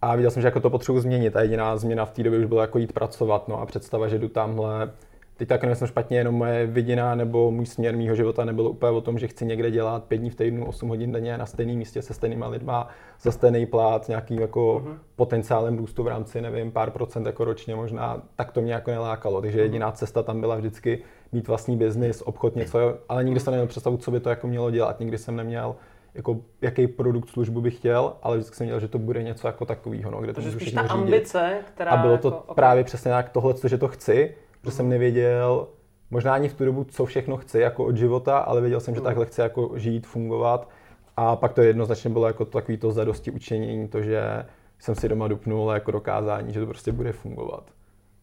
[0.02, 2.44] A viděl jsem, že jako to potřebuji změnit a jediná změna v té době už
[2.44, 3.48] byla jako jít pracovat.
[3.48, 4.90] No a představa, že jdu tamhle
[5.36, 9.00] teď tak nemyslím špatně, jenom moje vidina nebo můj směr mýho života nebyl úplně o
[9.00, 12.02] tom, že chci někde dělat pět dní v týdnu, 8 hodin denně na stejném místě
[12.02, 12.88] se stejnýma lidma,
[13.20, 14.98] za stejný plát, nějakým jako uh-huh.
[15.16, 19.40] potenciálem růstu v rámci, nevím, pár procent jako ročně možná, tak to mě jako nelákalo.
[19.40, 19.62] Takže uh-huh.
[19.62, 20.98] jediná cesta tam byla vždycky
[21.32, 24.70] mít vlastní biznis, obchod, něco, ale nikdy jsem neměl představu, co by to jako mělo
[24.70, 25.00] dělat.
[25.00, 25.76] Nikdy jsem neměl
[26.14, 29.64] jako jaký produkt, službu bych chtěl, ale vždycky jsem měl, že to bude něco jako
[29.66, 33.10] takového, no, kde to můžu spíš ta ambice, která A bylo to jako, právě přesně
[33.10, 35.68] tak tohle, že to chci, že jsem nevěděl,
[36.10, 39.00] možná ani v tu dobu, co všechno chci jako od života, ale věděl jsem, že
[39.00, 39.04] mm.
[39.04, 40.68] takhle chci jako žít, fungovat.
[41.16, 44.46] A pak to jednoznačně bylo jako takový to zadosti učení, to, že
[44.78, 47.64] jsem si doma dupnul jako dokázání, že to prostě bude fungovat.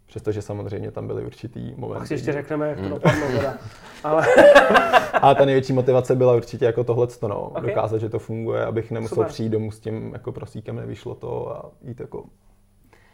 [0.08, 2.00] Přestože samozřejmě tam byly určitý momenty.
[2.00, 3.54] Pak si ještě řekneme, jak to dopadlo teda.
[4.04, 4.26] Ale...
[5.14, 7.42] a ta největší motivace byla určitě jako tohle, no.
[7.42, 7.70] Okay.
[7.70, 9.28] Dokázat, že to funguje, abych nemusel Super.
[9.28, 12.24] přijít domů s tím jako prosíkem, nevyšlo to a jít jako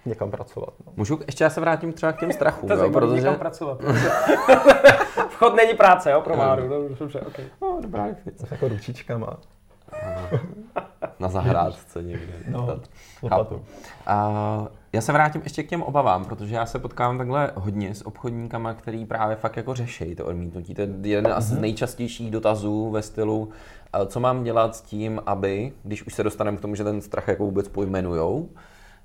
[0.05, 0.73] někam pracovat.
[0.85, 0.93] No.
[0.95, 3.15] Můžu, ještě já se vrátím třeba k těm strachům, to jo, protože...
[3.15, 3.81] někam pracovat.
[5.29, 7.45] Vchod není práce, jo, pro Máru, dobře, okay.
[7.61, 8.47] No, dobrá definice.
[8.51, 9.37] Jako ručičkama.
[11.19, 12.33] Na zahrádce někde.
[12.49, 12.79] No,
[14.05, 18.07] a já se vrátím ještě k těm obavám, protože já se potkávám takhle hodně s
[18.07, 20.73] obchodníkama, který právě fakt jako řeší to odmítnutí.
[20.73, 21.41] To je jeden mm-hmm.
[21.41, 21.61] z mhm.
[21.61, 23.49] nejčastějších dotazů ve stylu,
[24.07, 27.27] co mám dělat s tím, aby, když už se dostaneme k tomu, že ten strach
[27.27, 28.49] jako vůbec pojmenujou,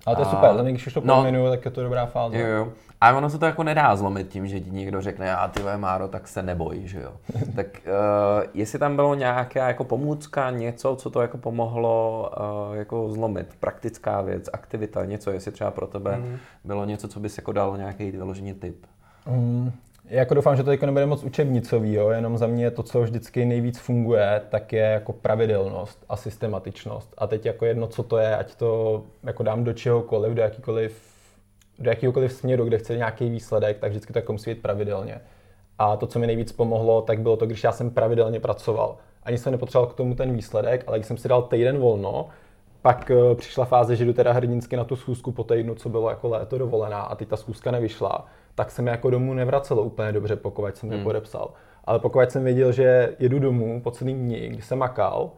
[0.07, 0.31] ale to je a...
[0.31, 2.39] super, ale když už to pojmenuju, no, tak je to dobrá fáze.
[2.39, 2.69] Jo, jo.
[3.01, 6.09] A ono se to jako nedá zlomit tím, že ti někdo řekne, a ty Máro,
[6.09, 7.13] tak se neboj, že jo.
[7.57, 12.31] tak uh, jestli tam bylo nějaká jako pomůcka, něco, co to jako pomohlo
[12.71, 16.39] uh, jako zlomit, praktická věc, aktivita, něco, jestli třeba pro tebe mm.
[16.65, 18.87] bylo něco, co bys jako dal nějaký vyložený tip.
[19.27, 19.73] Mm,
[20.11, 22.11] jako doufám, že to jako nebude moc učebnicový, jo?
[22.11, 27.15] jenom za mě to, co vždycky nejvíc funguje, tak je jako pravidelnost a systematičnost.
[27.19, 31.11] A teď jako jedno, co to je, ať to jako dám do čehokoliv, do jakýkoliv
[31.81, 35.21] do jakýkoliv směru, kde chce nějaký výsledek, tak vždycky to jako musí být pravidelně.
[35.79, 38.97] A to, co mi nejvíc pomohlo, tak bylo to, když já jsem pravidelně pracoval.
[39.23, 42.29] Ani jsem nepotřeboval k tomu ten výsledek, ale když jsem si dal týden volno,
[42.83, 46.11] pak uh, přišla fáze, že jdu teda hrdinsky na tu schůzku po týdnu, co bylo
[46.11, 50.13] jako léto dovolená a teď ta schůzka nevyšla tak se mi jako domů nevracelo úplně
[50.13, 51.03] dobře, pokud jsem hmm.
[51.03, 51.53] podepsal.
[51.85, 55.31] Ale pokud jsem věděl, že jedu domů po celý dní, kdy jsem makal,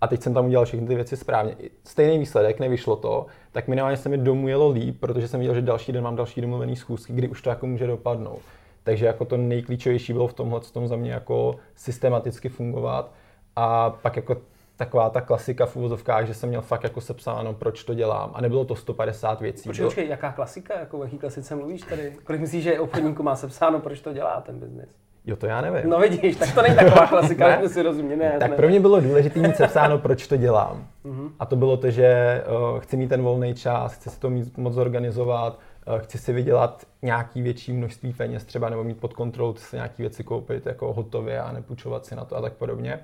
[0.00, 1.56] a teď jsem tam udělal všechny ty věci správně.
[1.84, 5.62] Stejný výsledek, nevyšlo to, tak minimálně se mi domů jelo líp, protože jsem viděl, že
[5.62, 8.40] další den mám další domluvený schůzky, kdy už to jako může dopadnout.
[8.82, 13.12] Takže jako to nejklíčovější bylo v tomhle tom za mě jako systematicky fungovat
[13.56, 14.36] a pak jako
[14.76, 18.30] taková ta klasika v úvozovkách, že jsem měl fakt jako sepsáno, proč to dělám.
[18.34, 19.68] A nebylo to 150 věcí.
[19.68, 20.78] Počkej, počkej, jaká klasika?
[20.78, 22.12] Jako jaký klasice mluvíš tady?
[22.24, 24.88] Kolik myslíš, že obchodníku má sepsáno, proč to dělá ten biznis?
[25.26, 25.90] Jo, to já nevím.
[25.90, 27.68] No vidíš, tak to není taková klasika, ne?
[27.68, 28.16] si rozumí.
[28.16, 28.56] Ne, tak ne.
[28.56, 30.86] pro mě bylo důležité mít sepsáno, proč to dělám.
[31.04, 31.30] Uh-huh.
[31.38, 34.58] A to bylo to, že uh, chci mít ten volný čas, chci si to mít,
[34.58, 35.58] moc zorganizovat,
[35.88, 40.02] uh, chci si vydělat nějaký větší množství peněz třeba, nebo mít pod kontrolou, si nějaké
[40.02, 43.00] věci koupit jako hotově a nepůjčovat si na to a tak podobně.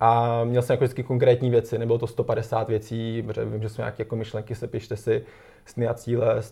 [0.00, 3.82] A měl jsem jako vždycky konkrétní věci, nebylo to 150 věcí, protože vím, že jsou
[3.82, 5.24] nějaké jako myšlenky, se pište si
[5.66, 6.42] sny a cíle,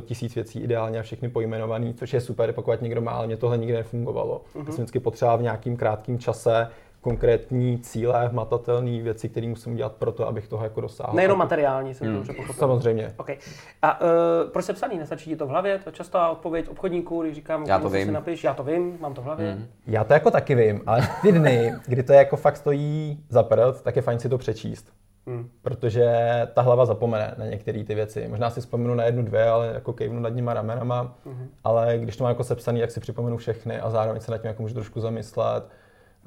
[0.00, 3.58] tisíc věcí ideálně a všechny pojmenovaný, což je super, pokud někdo má, ale mě tohle
[3.58, 4.42] nikdy nefungovalo.
[4.54, 4.58] Uh-huh.
[4.58, 6.68] Já jsem vždycky potřeboval v nějakým krátkém čase
[7.06, 11.12] konkrétní cíle, hmatatelné věci, které musím dělat pro to, abych toho jako dosáhl.
[11.16, 12.54] Nejenom materiální, jsem to dobře pochopil.
[12.54, 13.14] Samozřejmě.
[13.16, 13.36] Okay.
[13.82, 14.06] A uh,
[14.52, 14.98] proč se psaný?
[14.98, 15.78] Nestačí ti to v hlavě?
[15.78, 18.14] To je častá odpověď obchodníků, když říkám, Já to komu si vím.
[18.14, 19.54] napiš, já to vím, mám to v hlavě.
[19.54, 19.66] Mm.
[19.86, 23.82] Já to jako taky vím, ale ty dny, kdy to jako fakt stojí za prd,
[23.82, 24.92] tak je fajn si to přečíst.
[25.26, 25.48] Mm.
[25.62, 26.06] Protože
[26.54, 28.28] ta hlava zapomene na některé ty věci.
[28.28, 31.14] Možná si vzpomenu na jednu, dvě, ale jako kejvnu nad nima ramenama.
[31.24, 31.48] Mm.
[31.64, 34.48] Ale když to mám jako sepsaný, tak si připomenu všechny a zároveň se nad tím
[34.48, 35.64] jako můžu trošku zamyslet.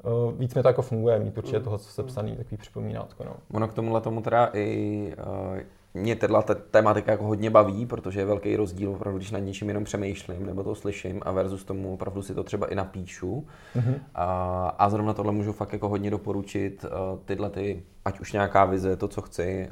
[0.04, 1.64] Uh, víc mi to jako funguje, mít určitě Mm.
[1.64, 3.24] toho, co sepsaný, takový připomínátko.
[3.24, 3.36] No.
[3.52, 5.14] Ono k tomuhle tomu teda i
[5.52, 5.58] uh,
[5.94, 9.84] mě tato tematika jako hodně baví, protože je velký rozdíl opravdu, když nad něčím jenom
[9.84, 13.46] přemýšlím nebo to slyším a versus tomu opravdu si to třeba i napíšu.
[13.76, 13.94] Mm-hmm.
[14.14, 18.64] A, a zrovna tohle můžu fakt jako hodně doporučit uh, tyhle ty, ať už nějaká
[18.64, 19.68] vize, to, co chci,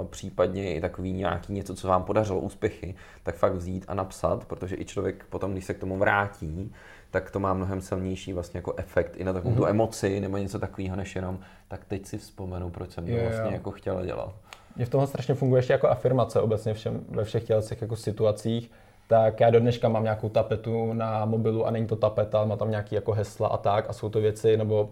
[0.00, 4.44] uh, případně i takový nějaký něco, co vám podařilo, úspěchy, tak fakt vzít a napsat,
[4.44, 6.72] protože i člověk potom, když se k tomu vrátí,
[7.12, 10.58] tak to má mnohem silnější vlastně jako efekt i na takovou tu emoci nebo něco
[10.58, 14.34] takového, než jenom tak teď si vzpomenu, proč jsem to vlastně jako chtěla dělat.
[14.76, 18.70] Mě v tomhle strašně funguje ještě jako afirmace obecně všem, ve všech těch jako situacích.
[19.06, 22.56] Tak já do dneška mám nějakou tapetu na mobilu a není to tapeta, ale má
[22.56, 24.90] tam nějaký jako hesla a tak a jsou to věci, nebo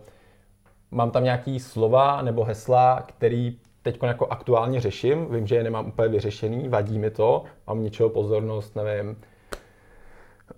[0.90, 5.26] mám tam nějaký slova nebo hesla, který teď jako aktuálně řeším.
[5.30, 9.16] Vím, že je nemám úplně vyřešený, vadí mi to, mám něčeho pozornost, nevím.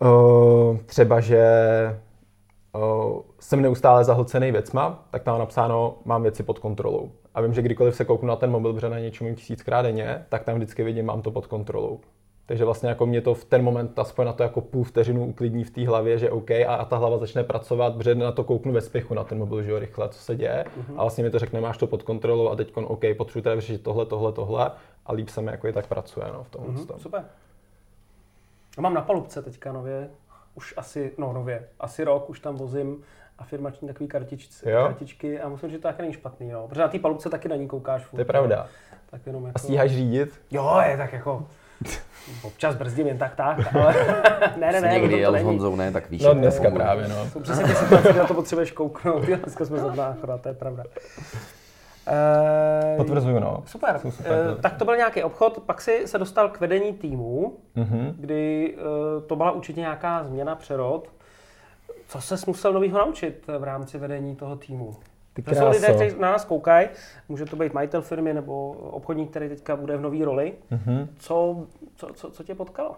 [0.00, 1.44] Uh, třeba, že
[2.74, 7.10] uh, jsem neustále zahlcený věcma, tak tam napsáno, mám věci pod kontrolou.
[7.34, 10.26] A vím, že kdykoliv se kouknu na ten mobil, protože na něčem mým tisíckrát denně,
[10.28, 12.00] tak tam vždycky vidím, mám to pod kontrolou.
[12.46, 15.64] Takže vlastně jako mě to v ten moment aspoň na to jako půl vteřinu uklidní
[15.64, 18.72] v té hlavě, že OK, a, a ta hlava začne pracovat, protože na to kouknu
[18.72, 20.64] ve spěchu na ten mobil, že jo, rychle, co se děje.
[20.66, 20.94] Mm-hmm.
[20.96, 23.82] A vlastně mi to řekne, máš to pod kontrolou a teď OK, potřebuji teda vyřešit
[23.82, 24.70] tohle, tohle, tohle
[25.06, 26.64] a líp se mi jako i tak pracuje no, v tom.
[26.64, 26.94] Mm-hmm.
[26.94, 27.24] Mm, super.
[28.78, 30.10] A mám na palubce teďka nově,
[30.54, 33.02] už asi, no nově, asi rok už tam vozím
[33.38, 34.82] afirmační takový kartičci, Jo?
[34.86, 36.68] kartičky a musím říct, že to taky není špatný, no.
[36.68, 38.16] Protože na té palubce taky na ní koukáš furt.
[38.16, 38.66] To je pravda.
[39.10, 39.56] Tak jenom jako...
[39.56, 40.40] A stíháš řídit?
[40.50, 41.46] Jo, je tak jako...
[42.42, 43.94] Občas brzdím jen tak tak, ale
[44.56, 45.46] ne, ne, ne, Někdy jel s není.
[45.46, 46.22] Honzou, ne, tak víš.
[46.22, 47.26] No to dneska právě, no.
[47.26, 49.28] Jsou přesně ty situace, kdy na to potřebuješ kouknout.
[49.28, 50.84] Jo, Dneska jsme zrovna akorát, to je pravda.
[52.06, 53.62] Eh, Potvrzuju, no.
[53.66, 53.98] Super.
[53.98, 57.56] Jsou super Eh, tak to byl nějaký obchod, pak si se dostal k vedení týmu,
[57.76, 58.14] Mhm.
[58.18, 61.08] kdy eh, to byla určitě nějaká změna, přerod.
[62.08, 64.96] Co se musel novýho naučit v rámci vedení toho týmu?
[65.34, 66.88] Ty To jsou lidé, kteří na nás koukají,
[67.28, 70.52] může to být majitel firmy nebo obchodník, který teďka bude v nové roli.
[70.70, 71.08] Mhm.
[71.18, 71.56] Co,
[71.96, 72.94] co, co, co tě potkalo?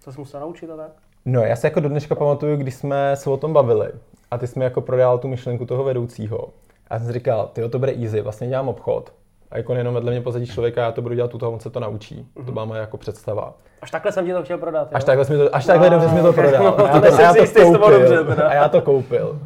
[0.00, 0.90] Co jsi musel naučit a tak?
[1.24, 3.92] No, já se jako do dneška pamatuju, když jsme se o tom bavili
[4.30, 6.48] a ty jsi mi jako prodal tu myšlenku toho vedoucího.
[6.94, 9.12] A já jsem si říkal, ty to bude easy, vlastně dělám obchod.
[9.50, 11.80] A jako nejenom vedle mě pozadí člověka, já to budu dělat toho, on se to
[11.80, 12.28] naučí.
[12.46, 13.54] To byla moje jako představa.
[13.82, 14.88] Až takhle jsem ti to chtěl prodat.
[14.92, 14.96] Jo?
[14.96, 16.64] Až takhle, jsi mi to, až takhle dobře jsi mi to prodal.
[16.64, 18.24] No, A já to a já to dobře koupil.
[18.24, 18.48] teda.
[18.48, 19.40] A já to koupil.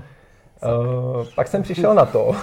[0.63, 2.37] Uh, pak jsem přišel na to, uh,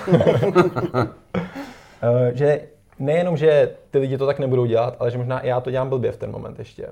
[2.33, 2.61] že
[2.99, 5.89] nejenom, že ty lidi to tak nebudou dělat, ale že možná i já to dělám
[5.89, 6.87] blbě v ten moment ještě.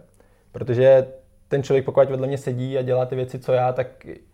[0.52, 1.08] Protože
[1.48, 3.88] ten člověk, pokud vedle mě sedí a dělá ty věci, co já, tak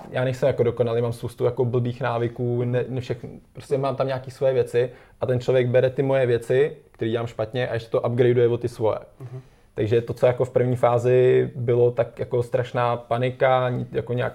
[0.10, 4.08] já nejsem jako dokonalý, mám spoustu jako blbých návyků, ne, ne všechno, prostě mám tam
[4.08, 4.92] nějaké svoje věci
[5.22, 8.58] a ten člověk bere ty moje věci, které dělám špatně a ještě to upgradeuje o
[8.58, 9.00] ty svoje.
[9.00, 9.40] Mm-hmm.
[9.76, 14.34] Takže to, co jako v první fázi bylo tak jako strašná panika, jako nějak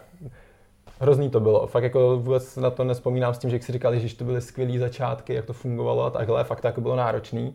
[1.00, 1.66] Hrozný to bylo.
[1.66, 4.40] Fakt jako vůbec na to nespomínám s tím, že jak si říkal, že to byly
[4.40, 7.54] skvělé začátky, jak to fungovalo a takhle, fakt to jako bylo náročný.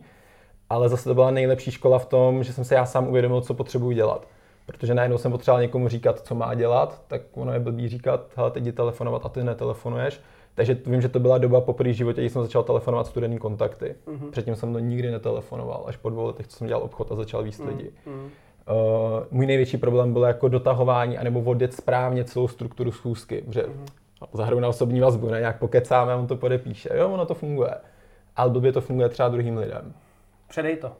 [0.70, 3.54] Ale zase to byla nejlepší škola v tom, že jsem se já sám uvědomil, co
[3.54, 4.26] potřebuji dělat.
[4.72, 8.50] Protože najednou jsem potřeboval někomu říkat, co má dělat, tak ono je blbý říkat, hele,
[8.50, 10.20] teď jdi telefonovat a ty netelefonuješ.
[10.54, 13.94] Takže vím, že to byla doba poprvé v životě, kdy jsem začal telefonovat studenní kontakty.
[14.06, 14.30] Mm-hmm.
[14.30, 17.42] Předtím jsem to nikdy netelefonoval, až po dvou letech, co jsem dělal obchod a začal
[17.42, 17.90] víc lidi.
[18.06, 18.28] Mm-hmm.
[18.70, 24.26] Uh, můj největší problém byl jako dotahování anebo odjet správně celou strukturu schůzky, že mm-hmm.
[24.32, 26.88] zahraju na osobní vazbu, ne, nějak pokecáme a on to podepíše.
[26.94, 27.74] Jo, ono to funguje.
[28.36, 29.94] Ale blbě to funguje třeba druhým lidem.
[30.48, 30.92] Předej to.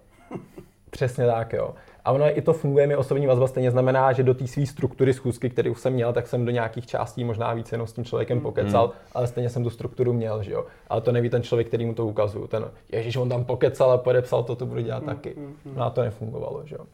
[0.90, 1.74] Přesně tak, jo.
[2.04, 5.14] A ono i to funguje mi osobní vazba stejně znamená, že do té své struktury
[5.14, 8.38] schůzky, kterou jsem měl, tak jsem do nějakých částí možná víc jenom s tím člověkem
[8.38, 8.42] Hmm.
[8.42, 10.64] pokecal, ale stejně jsem tu strukturu měl, že jo.
[10.88, 12.46] Ale to neví ten člověk, který mu to ukazuju.
[12.46, 15.34] Ten, ježíš, on tam pokecal a podepsal to, to budu dělat Hmm, taky.
[15.76, 16.84] No a to nefungovalo, že jo.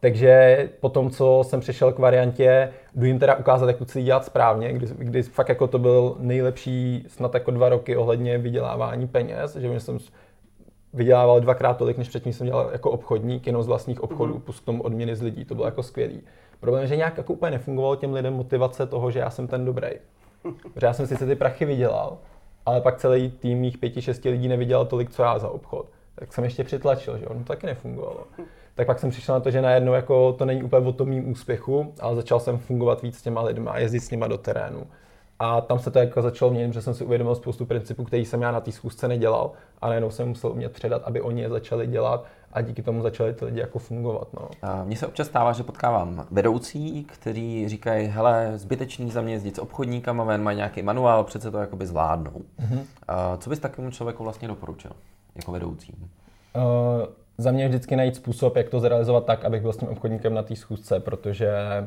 [0.00, 4.02] Takže po tom, co jsem přišel k variantě, jdu jim teda ukázat, jak to chci
[4.02, 9.06] dělat správně, kdy, kdy fakt jako to byl nejlepší snad jako dva roky ohledně vydělávání
[9.08, 9.98] peněz, že jsem
[10.96, 14.40] vydělával dvakrát tolik, než předtím jsem dělal jako obchodník, jenom z vlastních obchodů, mm.
[14.40, 16.20] plus k tomu odměny z lidí, to bylo jako skvělý.
[16.60, 19.64] Problém je, že nějak jako úplně nefungovalo těm lidem motivace toho, že já jsem ten
[19.64, 19.88] dobrý.
[20.74, 22.18] Protože já jsem sice ty prachy vydělal,
[22.66, 25.86] ale pak celý tým mých pěti, šesti lidí nevydělal tolik, co já za obchod.
[26.14, 28.26] Tak jsem ještě přitlačil, že ono taky nefungovalo.
[28.74, 31.30] Tak pak jsem přišel na to, že najednou jako to není úplně o tom mým
[31.30, 34.86] úspěchu, ale začal jsem fungovat víc s těma lidma, jezdit s nima do terénu
[35.38, 38.42] A tam se to jako začalo měnit, že jsem si uvědomil spoustu principů, který jsem
[38.42, 41.86] já na té schůzce nedělal a najednou jsem musel umět předat, aby oni je začali
[41.86, 44.28] dělat a díky tomu začali ty lidi jako fungovat.
[44.32, 44.48] No.
[44.84, 49.58] Mně se občas stává, že potkávám vedoucí, kteří říkají, hele, zbytečný za mě jezdit s
[49.58, 52.42] obchodníkama ven, mají nějaký manuál, přece to jakoby zvládnou.
[52.60, 52.84] Mm-hmm.
[53.38, 54.90] Co bys takovému člověku vlastně doporučil,
[55.34, 55.94] jako vedoucí?
[56.56, 56.62] Uh,
[57.38, 60.42] za mě vždycky najít způsob, jak to zrealizovat tak, abych byl s tím obchodníkem na
[60.42, 61.86] té schůzce, protože uh,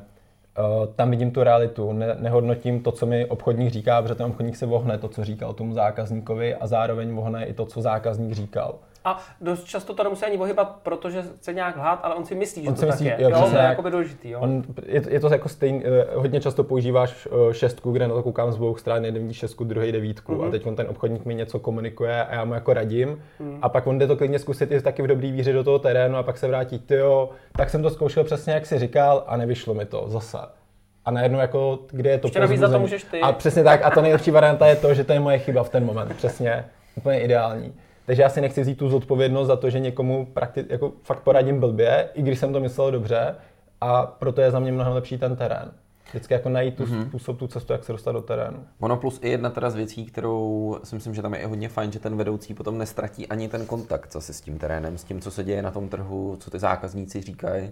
[0.95, 4.65] tam vidím tu realitu, ne, nehodnotím to, co mi obchodník říká, protože ten obchodník se
[4.65, 8.75] vohne to, co říkal tomu zákazníkovi a zároveň vohne i to, co zákazník říkal.
[9.05, 12.63] A dost často to nemusí ani ohybat, protože chce nějak lhát, ale on si myslí,
[12.63, 13.23] že on to myslí, tak je.
[13.23, 14.29] Jo, jo, to je jako důležitý.
[14.29, 14.39] Jo.
[14.39, 18.23] On, je, je, to jako stejný, eh, hodně často používáš eh, šestku, kde na to
[18.23, 20.47] koukám z obou stran, jeden vidí šestku, druhý devítku mm-hmm.
[20.47, 23.59] a teď on ten obchodník mi něco komunikuje a já mu jako radím mm.
[23.61, 26.17] a pak on jde to klidně zkusit i taky v dobrý víře do toho terénu
[26.17, 29.73] a pak se vrátí, jo, tak jsem to zkoušel přesně, jak si říkal a nevyšlo
[29.73, 30.37] mi to zase
[31.05, 33.21] a najednou jako, kde je to Ještě za to můžeš ty.
[33.21, 35.69] A přesně tak, a ta nejlepší varianta je to, že to je moje chyba v
[35.69, 37.73] ten moment, přesně, úplně ideální.
[38.09, 41.59] Takže já si nechci vzít tu zodpovědnost za to, že někomu prakti- jako fakt poradím
[41.59, 43.35] blbě, i když jsem to myslel dobře,
[43.81, 45.71] a proto je za mě mnohem lepší ten terén.
[46.09, 47.07] Vždycky jako najít tu mm-hmm.
[47.07, 48.57] způsob, tu cestu, jak se dostat do terénu.
[48.79, 51.91] Ono plus i jedna teda z věcí, kterou si myslím, že tam je hodně fajn,
[51.91, 55.31] že ten vedoucí potom nestratí ani ten kontakt zase s tím terénem, s tím, co
[55.31, 57.71] se děje na tom trhu, co ty zákazníci říkají,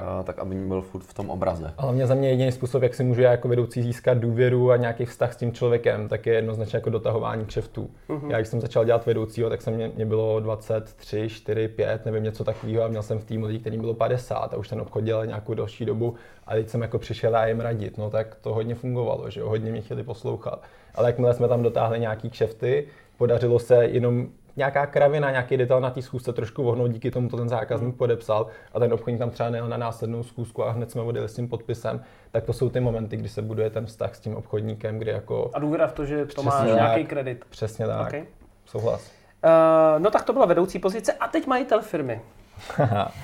[0.00, 1.74] a, tak aby byl furt v tom obraze.
[1.76, 4.76] Ale mě za mě jediný způsob, jak si můžu já jako vedoucí získat důvěru a
[4.76, 7.90] nějaký vztah s tím člověkem, tak je jednoznačně jako dotahování kšeftů.
[8.08, 8.30] Mm-hmm.
[8.30, 12.24] Já když jsem začal dělat vedoucího, tak jsem mě, mě bylo 23, 4, 5, nevím,
[12.24, 15.04] něco takového a měl jsem v týmu lidí, kterým bylo 50 a už ten obchod
[15.04, 16.14] dělal nějakou další dobu
[16.46, 19.48] a teď jsem jako přišel a jim radit, no tak to hodně fungovalo, že jo,
[19.48, 20.62] hodně mě chtěli poslouchat.
[20.94, 22.86] Ale jakmile jsme tam dotáhli nějaký kšefty,
[23.16, 27.36] podařilo se jenom nějaká kravina, nějaký detail na té schůzce trošku vohnout, díky tomu to
[27.36, 31.02] ten zákazník podepsal a ten obchodník tam třeba nejel na následnou schůzku a hned jsme
[31.02, 34.20] odjeli s tím podpisem, tak to jsou ty momenty, kdy se buduje ten vztah s
[34.20, 35.50] tím obchodníkem, kdy jako...
[35.54, 37.44] A důvěra v to, že to máš nějaký kredit.
[37.50, 38.06] Přesně tak.
[38.06, 38.24] Okay.
[38.64, 39.10] Souhlas.
[39.44, 42.20] Uh, no tak to byla vedoucí pozice a teď majitel firmy.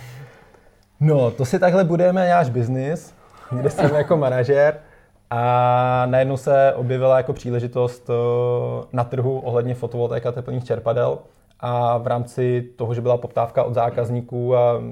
[1.01, 3.15] no, to si takhle budeme náš biznis,
[3.61, 4.81] kde jsem jako manažer.
[5.31, 11.19] A najednou se objevila jako příležitost eh, na trhu ohledně fotovoltaika teplných čerpadel
[11.61, 14.83] a v rámci toho, že byla poptávka od zákazníků a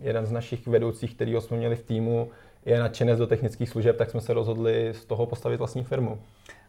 [0.00, 2.28] jeden z našich vedoucích, který jsme měli v týmu,
[2.66, 6.18] je nadšenec do technických služeb, tak jsme se rozhodli z toho postavit vlastní firmu.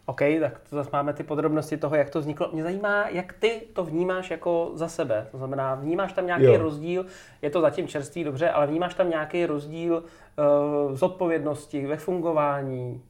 [0.06, 2.50] OK, tak to zase máme ty podrobnosti toho, jak to vzniklo.
[2.54, 5.28] Mě zajímá, jak ty to vnímáš jako za sebe.
[5.32, 6.58] To znamená, vnímáš tam nějaký jo.
[6.58, 7.06] rozdíl,
[7.42, 13.02] je to zatím čerstvý, dobře, ale vnímáš tam nějaký rozdíl uh, z odpovědnosti ve fungování,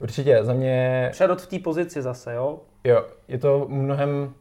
[0.00, 1.08] Určitě, za mě...
[1.12, 2.60] Přerod v té pozici zase, jo?
[2.84, 4.34] Jo, je to mnohem...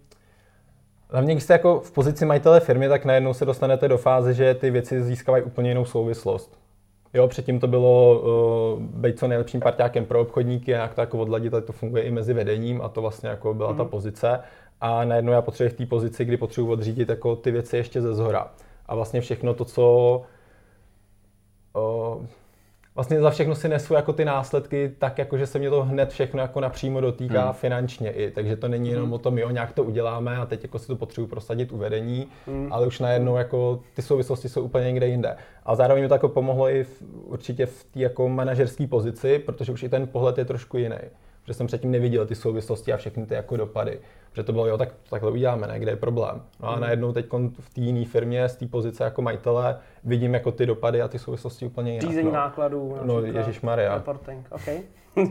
[1.09, 4.53] Hlavně, když jste jako v pozici majitele firmy, tak najednou se dostanete do fáze, že
[4.53, 6.59] ty věci získávají úplně jinou souvislost.
[7.13, 8.19] Jo, předtím to bylo
[8.75, 12.03] uh, být co nejlepším parťákem pro obchodníky a jak to jako odladit, ale to funguje
[12.03, 13.77] i mezi vedením a to vlastně jako byla mm-hmm.
[13.77, 13.89] ta mhm.
[13.89, 14.39] pozice.
[14.81, 18.15] A najednou já potřebuji v té pozici, kdy potřebuji odřídit jako ty věci ještě ze
[18.15, 18.51] zhora.
[18.85, 20.21] A vlastně všechno to, co
[21.73, 22.25] uh,
[22.97, 26.09] vlastně za všechno si nesu jako ty následky tak, jako že se mě to hned
[26.09, 27.53] všechno jako napřímo dotýká hmm.
[27.53, 29.13] finančně i, takže to není jenom hmm.
[29.13, 32.73] o tom, jo, nějak to uděláme a teď jako si to potřebuji prosadit uvedení, hmm.
[32.73, 35.35] ale už najednou jako ty souvislosti jsou úplně někde jinde.
[35.65, 39.71] A zároveň mi to jako pomohlo i v, určitě v té jako manažerské pozici, protože
[39.71, 40.97] už i ten pohled je trošku jiný.
[41.47, 43.99] Protože jsem předtím neviděl ty souvislosti a všechny ty jako dopady.
[44.33, 46.41] Že to bylo, jo, tak takhle uděláme, ne, kde je problém.
[46.59, 46.81] No a hmm.
[46.81, 47.25] najednou teď
[47.59, 51.19] v té jiné firmě z té pozice jako majitele vidím jako ty dopady a ty
[51.19, 52.09] souvislosti úplně jinak.
[52.09, 52.33] Řízení no.
[52.33, 52.97] nákladů.
[53.03, 53.93] No, Ježíš Maria.
[53.95, 54.67] Reporting, OK.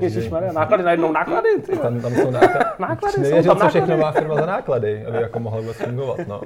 [0.00, 1.48] Ježíš Maria, náklady najednou náklady.
[1.82, 2.64] Tam, tam jsou náklady.
[2.78, 6.18] náklady Nevěřil, co všechno má firma za náklady, aby jako mohla vůbec fungovat.
[6.26, 6.40] No.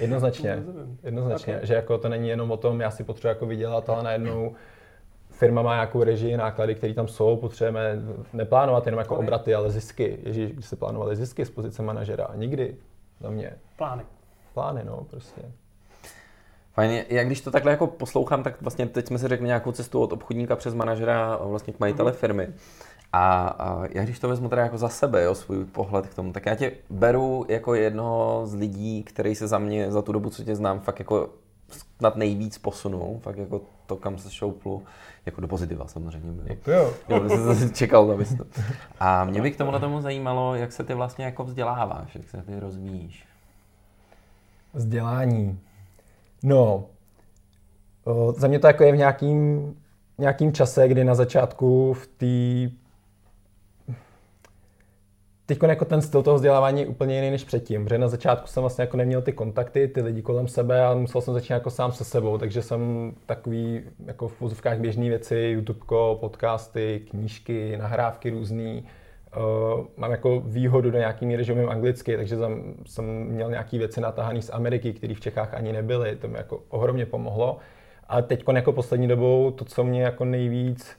[0.00, 0.62] Jednoznačně,
[1.02, 1.66] jednoznačně, okay.
[1.66, 4.54] že jako to není jenom o tom, já si potřebuji jako vydělat, ale najednou
[5.36, 10.18] firma má nějakou režii, náklady, které tam jsou, potřebujeme neplánovat jenom jako obraty, ale zisky.
[10.22, 12.76] Ježíš, když se plánovali zisky z pozice manažera, nikdy
[13.20, 13.52] za mě.
[13.76, 14.02] Plány.
[14.54, 15.42] Plány, no, prostě.
[16.72, 20.00] Fajně, já když to takhle jako poslouchám, tak vlastně teď jsme si řekli nějakou cestu
[20.00, 22.14] od obchodníka přes manažera vlastně k majitele mm-hmm.
[22.14, 22.48] firmy.
[23.12, 26.32] A, a já když to vezmu teda jako za sebe, jo, svůj pohled k tomu,
[26.32, 30.30] tak já tě beru jako jednoho z lidí, který se za mě, za tu dobu,
[30.30, 31.30] co tě znám, fakt jako
[31.98, 34.82] snad nejvíc posunul, fakt jako to, kam se šouplu,
[35.26, 36.42] jako do pozitiva samozřejmě.
[36.48, 36.76] Děkuju.
[37.08, 38.44] Jo, jsem čekal, aby to.
[39.00, 42.42] A mě by k tomu tomu zajímalo, jak se ty vlastně jako vzděláváš, jak se
[42.42, 43.24] ty rozvíjíš.
[44.74, 45.60] Vzdělání.
[46.42, 46.84] No,
[48.04, 49.74] o, za mě to jako je v nějakým,
[50.18, 52.76] nějakým čase, kdy na začátku v té
[55.46, 58.60] teď jako ten styl toho vzdělávání je úplně jiný než předtím, protože na začátku jsem
[58.60, 61.92] vlastně jako neměl ty kontakty, ty lidi kolem sebe a musel jsem začít jako sám
[61.92, 65.86] se sebou, takže jsem takový jako v vozovkách běžné věci, YouTube,
[66.20, 68.84] podcasty, knížky, nahrávky různý,
[69.36, 73.78] uh, mám jako výhodu do nějaký míry, že umím anglicky, takže jsem, jsem měl nějaké
[73.78, 77.58] věci natáhané z Ameriky, které v Čechách ani nebyly, to mi jako ohromně pomohlo.
[78.08, 80.96] A teď jako poslední dobou to, co mě jako nejvíc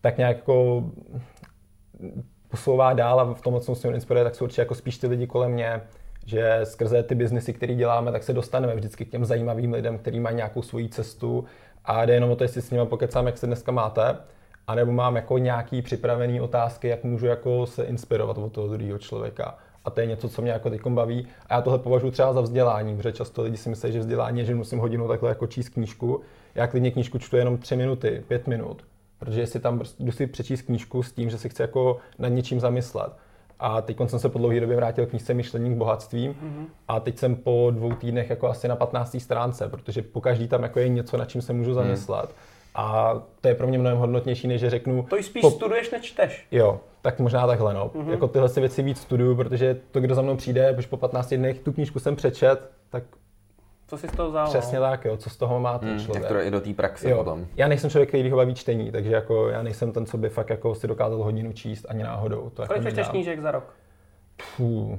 [0.00, 0.84] tak nějak jako
[2.52, 5.26] posouvá dál a v tomhle jsem se inspiruje, tak jsou určitě jako spíš ty lidi
[5.26, 5.80] kolem mě,
[6.26, 10.20] že skrze ty biznesy, které děláme, tak se dostaneme vždycky k těm zajímavým lidem, kteří
[10.20, 11.44] mají nějakou svoji cestu
[11.84, 14.16] a jde jenom o to, jestli s nimi pokecám, jak se dneska máte,
[14.66, 19.58] anebo mám jako nějaký připravený otázky, jak můžu jako se inspirovat od toho druhého člověka.
[19.84, 21.26] A to je něco, co mě jako teď baví.
[21.46, 24.44] A já tohle považuji třeba za vzdělání, protože často lidi si myslí, že vzdělání je,
[24.44, 26.20] že musím hodinu takhle jako číst knížku.
[26.54, 28.82] Já klidně knížku čtu jenom tři minuty, pět minut.
[29.22, 32.28] Protože si tam prostě jdu si přečíst knížku s tím, že si chci jako nad
[32.28, 33.12] něčím zamyslet.
[33.58, 36.66] A teď jsem se po dlouhé době vrátil k knížce Myšlení k bohatstvím mm-hmm.
[36.88, 39.16] a teď jsem po dvou týdnech jako asi na 15.
[39.20, 42.24] stránce, protože po každý tam jako je něco, na čím se můžu zamyslet.
[42.24, 42.36] Mm.
[42.74, 45.06] A to je pro mě mnohem hodnotnější, než že řeknu...
[45.10, 45.50] To spíš po...
[45.50, 46.46] studuješ, než čteš.
[46.50, 47.88] Jo, tak možná takhle, no.
[47.88, 48.10] Mm-hmm.
[48.10, 51.34] Jako tyhle si věci víc studuju, protože to, kdo za mnou přijde, už po 15
[51.34, 53.02] dnech tu knížku jsem přečet, tak
[53.92, 54.46] co si z toho vzal?
[54.46, 54.84] Přesně no?
[54.84, 56.22] tak, jo, co z toho má ten hmm, člověk.
[56.22, 57.16] Jak to i do té praxe jo.
[57.16, 57.46] potom.
[57.56, 60.50] Já nejsem člověk, který ho baví čtení, takže jako já nejsem ten, co by fakt
[60.50, 62.50] jako si dokázal hodinu číst ani náhodou.
[62.50, 63.74] To Kolik jako čteš knížek za rok?
[64.56, 64.98] Puh,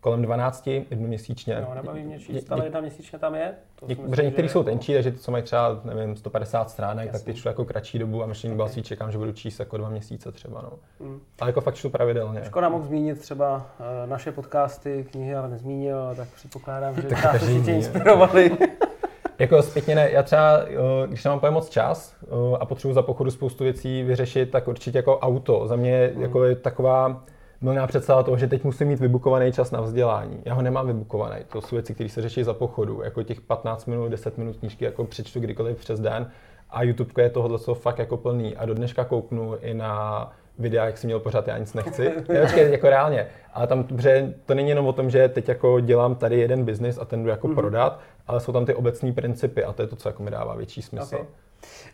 [0.00, 1.64] kolem 12, jednu měsíčně.
[1.68, 3.54] No, nebaví mě číst, ale jedna měsíčně tam je.
[3.80, 4.70] To Něk, myslím, některý jsou jako...
[4.70, 7.18] tenčí, takže ty, co mají třeba, nevím, 150 stránek, Jasný.
[7.18, 8.68] tak ty čtu jako kratší dobu a myšlení okay.
[8.68, 10.62] si čekám, že budu číst jako dva měsíce třeba.
[10.62, 10.72] No.
[11.06, 11.20] Mm.
[11.40, 12.44] Ale jako fakt čtu pravidelně.
[12.44, 17.60] Škoda mohl zmínit třeba uh, naše podcasty, knihy, ale nezmínil, tak předpokládám, že tak se
[17.60, 18.50] tě inspirovali.
[19.38, 20.60] jako zpětně ne, já třeba,
[21.06, 22.16] když nemám moc čas
[22.60, 25.66] a potřebuji za pochodu spoustu věcí vyřešit, tak určitě jako auto.
[25.66, 26.22] Za mě mm.
[26.22, 27.24] jako je taková
[27.60, 30.42] milná představa toho, že teď musím mít vybukovaný čas na vzdělání.
[30.44, 31.36] Já ho nemám vybukovaný.
[31.52, 33.02] To jsou věci, které se řeší za pochodu.
[33.02, 36.30] Jako těch 15 minut, 10 minut knížky jako přečtu kdykoliv přes den.
[36.70, 38.56] A YouTube je tohle co fakt jako plný.
[38.56, 42.12] A do dneška kouknu i na videa, jak jsem měl pořád, já nic nechci.
[42.28, 43.26] Já, počkej, jako reálně.
[43.54, 46.98] Ale tam, protože to není jenom o tom, že teď jako dělám tady jeden biznis
[46.98, 47.54] a ten jdu jako mm-hmm.
[47.54, 50.54] prodat, ale jsou tam ty obecní principy a to je to, co jako mi dává
[50.54, 51.14] větší smysl.
[51.14, 51.26] Okay.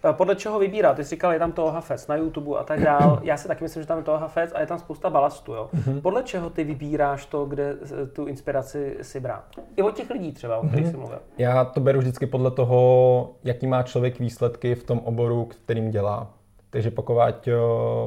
[0.04, 0.96] Eh, podle čeho vybírat?
[0.96, 3.20] Ty jsi říkal, je tam toho hafec na YouTube a tak dál.
[3.22, 5.52] Já si taky myslím, že tam je toho hafec a je tam spousta balastu.
[5.52, 5.70] Jo?
[5.74, 6.00] Mm-hmm.
[6.00, 7.76] Podle čeho ty vybíráš to, kde
[8.12, 9.44] tu inspiraci si brát?
[9.76, 10.90] I od těch lidí třeba, o kterých mm-hmm.
[10.90, 11.18] jsi mluvil.
[11.38, 16.30] Já to beru vždycky podle toho, jaký má člověk výsledky v tom oboru, kterým dělá.
[16.70, 17.52] Takže pokud eh,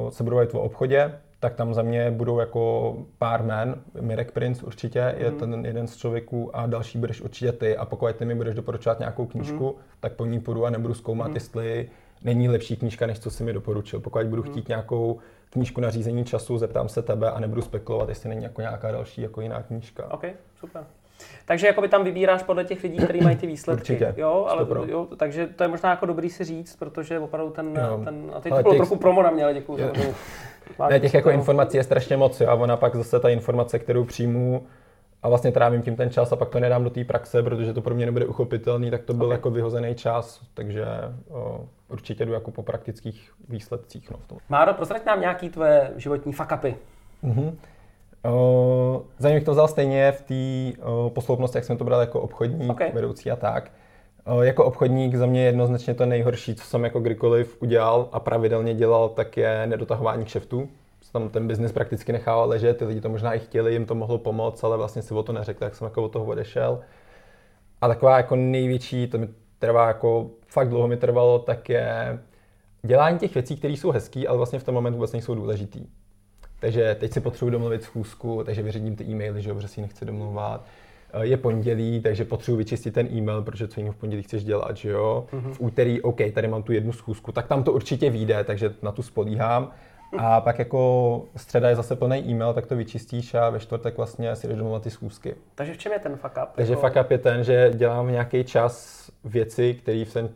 [0.08, 3.74] se budu bavit o obchodě, tak tam za mě budou jako pár men.
[4.00, 5.38] Mirek Prince určitě je mm.
[5.38, 7.76] ten jeden z člověků a další budeš určitě ty.
[7.76, 9.82] A pokud ty mi budeš doporučovat nějakou knížku, mm.
[10.00, 11.34] tak po ní půjdu a nebudu zkoumat, mm.
[11.34, 11.90] jestli
[12.24, 14.00] není lepší knížka, než co si mi doporučil.
[14.00, 14.50] Pokud budu mm.
[14.50, 15.18] chtít nějakou
[15.50, 19.20] knížku na řízení času, zeptám se tebe a nebudu spekulovat, jestli není jako nějaká další
[19.20, 20.12] jako jiná knížka.
[20.12, 20.24] OK,
[20.60, 20.84] super.
[21.44, 23.80] Takže jakoby tam vybíráš podle těch lidí, kteří mají ty výsledky.
[23.80, 27.76] Určitě, jo, ale, jo, takže to je možná jako dobrý si říct, protože opravdu ten,
[27.76, 28.00] jo.
[28.04, 29.78] ten a teď to bylo těch, trochu promo na mě, ale děkuji.
[30.90, 34.04] Ne, těch jako informací je strašně moc, jo, a ona pak zase ta informace, kterou
[34.04, 34.66] přijmu,
[35.22, 37.80] a vlastně trávím tím ten čas a pak to nedám do té praxe, protože to
[37.80, 39.36] pro mě nebude uchopitelný, tak to byl okay.
[39.36, 40.84] jako vyhozený čas, takže
[41.30, 44.10] o, určitě jdu jako po praktických výsledcích.
[44.10, 44.38] No, v tom.
[44.48, 46.76] Máro, prozrať nám nějaký tvoje životní fakapy.
[47.24, 47.54] Mm-hmm.
[49.18, 52.90] Za mě to vzal stejně v té posloupnosti, jak jsem to bral jako obchodník, okay.
[52.94, 53.70] vedoucí a tak.
[54.24, 58.74] O, jako obchodník za mě jednoznačně to nejhorší, co jsem jako kdykoliv udělal a pravidelně
[58.74, 60.68] dělal, tak je nedotahování kšeftů
[61.12, 64.18] tam ten biznis prakticky nechával ležet, ty lidi to možná i chtěli, jim to mohlo
[64.18, 66.80] pomoct, ale vlastně si o to neřekl, tak jsem jako od toho odešel.
[67.80, 72.18] A taková jako největší, to mi trvá jako, fakt dlouho mi trvalo, tak je
[72.82, 75.86] dělání těch věcí, které jsou hezký, ale vlastně v tom momentu vůbec nejsou důležitý.
[76.60, 80.04] Takže teď si potřebuji domluvit schůzku, takže vyřídím ty e-maily, že jo, protože si nechci
[80.04, 80.64] domluvat.
[81.22, 84.90] Je pondělí, takže potřebuji vyčistit ten e-mail, protože co jiného v pondělí chceš dělat, že
[84.90, 85.26] jo.
[85.32, 85.52] Mm-hmm.
[85.52, 88.92] V úterý, OK, tady mám tu jednu schůzku, tak tam to určitě vyjde, takže na
[88.92, 89.70] tu spolíhám.
[90.18, 94.36] A pak jako středa je zase plný e-mail, tak to vyčistíš a ve čtvrtek vlastně
[94.36, 95.34] si jdeš domluvat ty schůzky.
[95.54, 96.48] Takže v čem je ten fuck up?
[96.54, 96.86] Takže jako...
[96.86, 100.28] fuck up je ten, že dělám v nějaký čas věci, které v ten,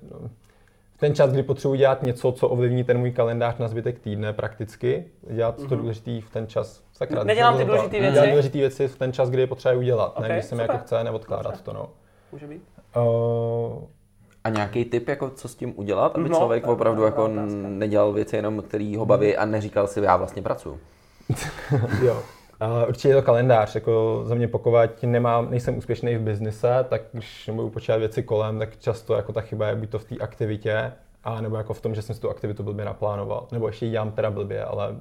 [1.02, 5.04] ten čas, kdy potřebuji dělat něco, co ovlivní ten můj kalendář na zbytek týdne prakticky,
[5.30, 5.68] dělat mm-hmm.
[5.68, 5.82] to mhm.
[5.82, 6.82] důležitý v ten čas.
[6.92, 8.14] Sakra, Nedělám ty důležité věci?
[8.14, 10.62] Dělám důležité věci v ten čas, kdy je potřeba udělat, okay, ne když se mi
[10.62, 11.64] jako chce neodkládat Dobře.
[11.64, 11.72] to.
[11.72, 11.90] No.
[12.32, 12.62] Může být.
[12.96, 13.82] Uh,
[14.44, 18.36] a nějaký tip, jako co s tím udělat, aby no, člověk opravdu jako nedělal věci
[18.36, 20.78] jenom, který ho baví a neříkal si, já vlastně pracuji.
[22.02, 22.22] jo.
[22.66, 27.02] Uh, určitě je to kalendář, jako za mě pokud nemám, nejsem úspěšný v biznise, tak
[27.12, 30.16] když nebudu počítat věci kolem, tak často jako ta chyba je buď to v té
[30.16, 30.92] aktivitě,
[31.24, 33.92] a nebo jako v tom, že jsem si tu aktivitu blbě naplánoval, nebo ještě ji
[33.92, 35.00] dělám teda blbě, ale uh,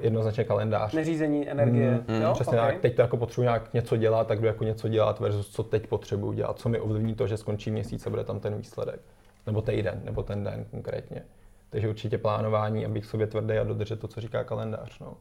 [0.00, 0.92] jednoznačně kalendář.
[0.92, 2.00] Neřízení energie.
[2.08, 2.32] Mm, jo?
[2.32, 2.72] Přesně okay.
[2.72, 2.80] tak.
[2.80, 5.86] Teď to jako potřebuji nějak něco dělat, tak jdu jako něco dělat versus co teď
[5.86, 6.58] potřebuji dělat.
[6.58, 9.00] Co mi ovlivní to, že skončí měsíc a bude tam ten výsledek.
[9.46, 11.22] Nebo týden, nebo ten den konkrétně.
[11.70, 14.98] Takže určitě plánování, abych sobě tvrdý a dodržet to, co říká kalendář.
[14.98, 15.14] No.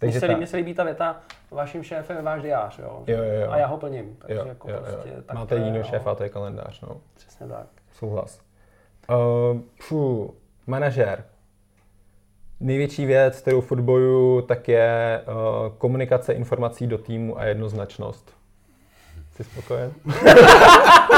[0.00, 1.20] Takže se, ta- líbí, mně se líbí ta věta,
[1.50, 3.04] vaším šéfem je váš diář, jo?
[3.06, 3.50] Jo, jo, jo.
[3.50, 5.22] A já ho plním, takže jo, jako jo, prostě jo.
[5.26, 6.80] tak Máte to je, jiného šéfa, to je kalendář.
[6.80, 7.00] No.
[7.14, 7.66] Přesně tak.
[7.92, 8.40] Souhlas.
[9.10, 10.34] Uh, pů,
[10.66, 11.24] manažer.
[12.60, 18.32] Největší věc, kterou furt bojuju, tak je uh, komunikace informací do týmu a jednoznačnost.
[19.30, 19.92] Jsi spokojen?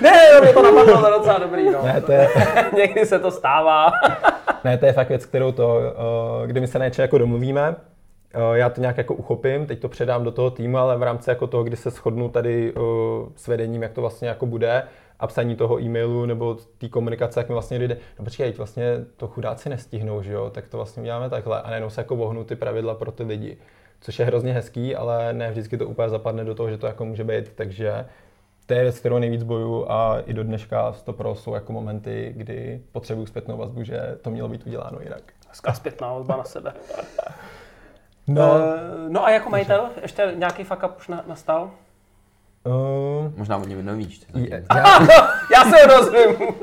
[0.00, 1.82] Ne, mě to napadlo, to docela dobrý, no.
[1.84, 2.28] Ne, to je,
[2.76, 3.92] Někdy se to stává.
[4.64, 8.54] ne, to je fakt věc, kterou to, uh, kdy my se na jako domluvíme, uh,
[8.54, 11.46] já to nějak jako uchopím, teď to předám do toho týmu, ale v rámci jako
[11.46, 12.82] toho, kdy se shodnu tady uh,
[13.36, 14.82] s vedením, jak to vlastně jako bude,
[15.20, 18.84] a psaní toho e-mailu nebo té komunikace, jak mi vlastně dojde, no počkej, teď vlastně
[19.16, 22.44] to chudáci nestihnou, že jo, tak to vlastně uděláme takhle a najednou se jako vohnou
[22.44, 23.56] ty pravidla pro ty lidi,
[24.00, 27.04] což je hrozně hezký, ale ne vždycky to úplně zapadne do toho, že to jako
[27.04, 28.04] může být, takže
[28.66, 32.32] to je věc, kterou nejvíc boju a i do dneška v 100 jsou jako momenty,
[32.36, 35.22] kdy potřebuju zpětnou vazbu, že to mělo být uděláno jinak.
[35.48, 36.72] Hezká zpětná vazba na sebe.
[38.28, 41.70] No, Eh, no a jako majitel, ještě nějaký fuck up už na, nastal?
[42.64, 44.20] uh, Možná od něj nevíš.
[44.20, 44.44] zatím.
[44.44, 44.98] je, já,
[45.52, 46.54] Já se ho rozumím.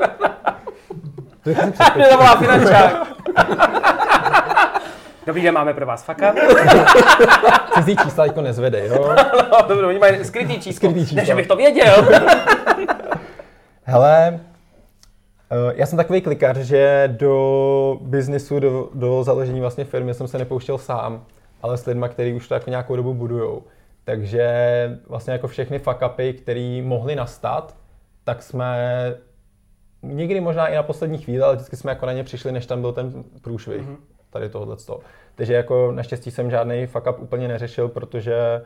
[1.43, 1.49] to
[1.99, 3.07] je to volá finančák.
[5.25, 6.17] Dobrý den, máme pro vás up.
[7.75, 9.15] cizí čísla jako nezvede, jo?
[9.51, 10.89] No, dobře, oni mají skrytý číslo.
[10.89, 11.15] Skrytý číslo.
[11.15, 11.93] Ne, že bych to věděl.
[13.83, 14.39] Hele,
[15.51, 20.37] eh, já jsem takový klikař, že do biznisu, do, do založení vlastně firmy jsem se
[20.37, 21.25] nepouštěl sám,
[21.61, 23.63] ale s lidmi, kteří už to jako nějakou dobu budujou.
[24.05, 24.49] Takže
[25.07, 27.75] vlastně jako všechny fuck upy, které mohly nastat,
[28.23, 28.77] tak jsme
[30.03, 32.81] někdy možná i na poslední chvíli, ale vždycky jsme jako na ně přišli, než tam
[32.81, 33.81] byl ten průšvih.
[33.81, 34.12] Mm-hmm.
[34.33, 34.75] Tady tohohle.
[35.35, 38.65] Takže jako naštěstí jsem žádný fuck up úplně neřešil, protože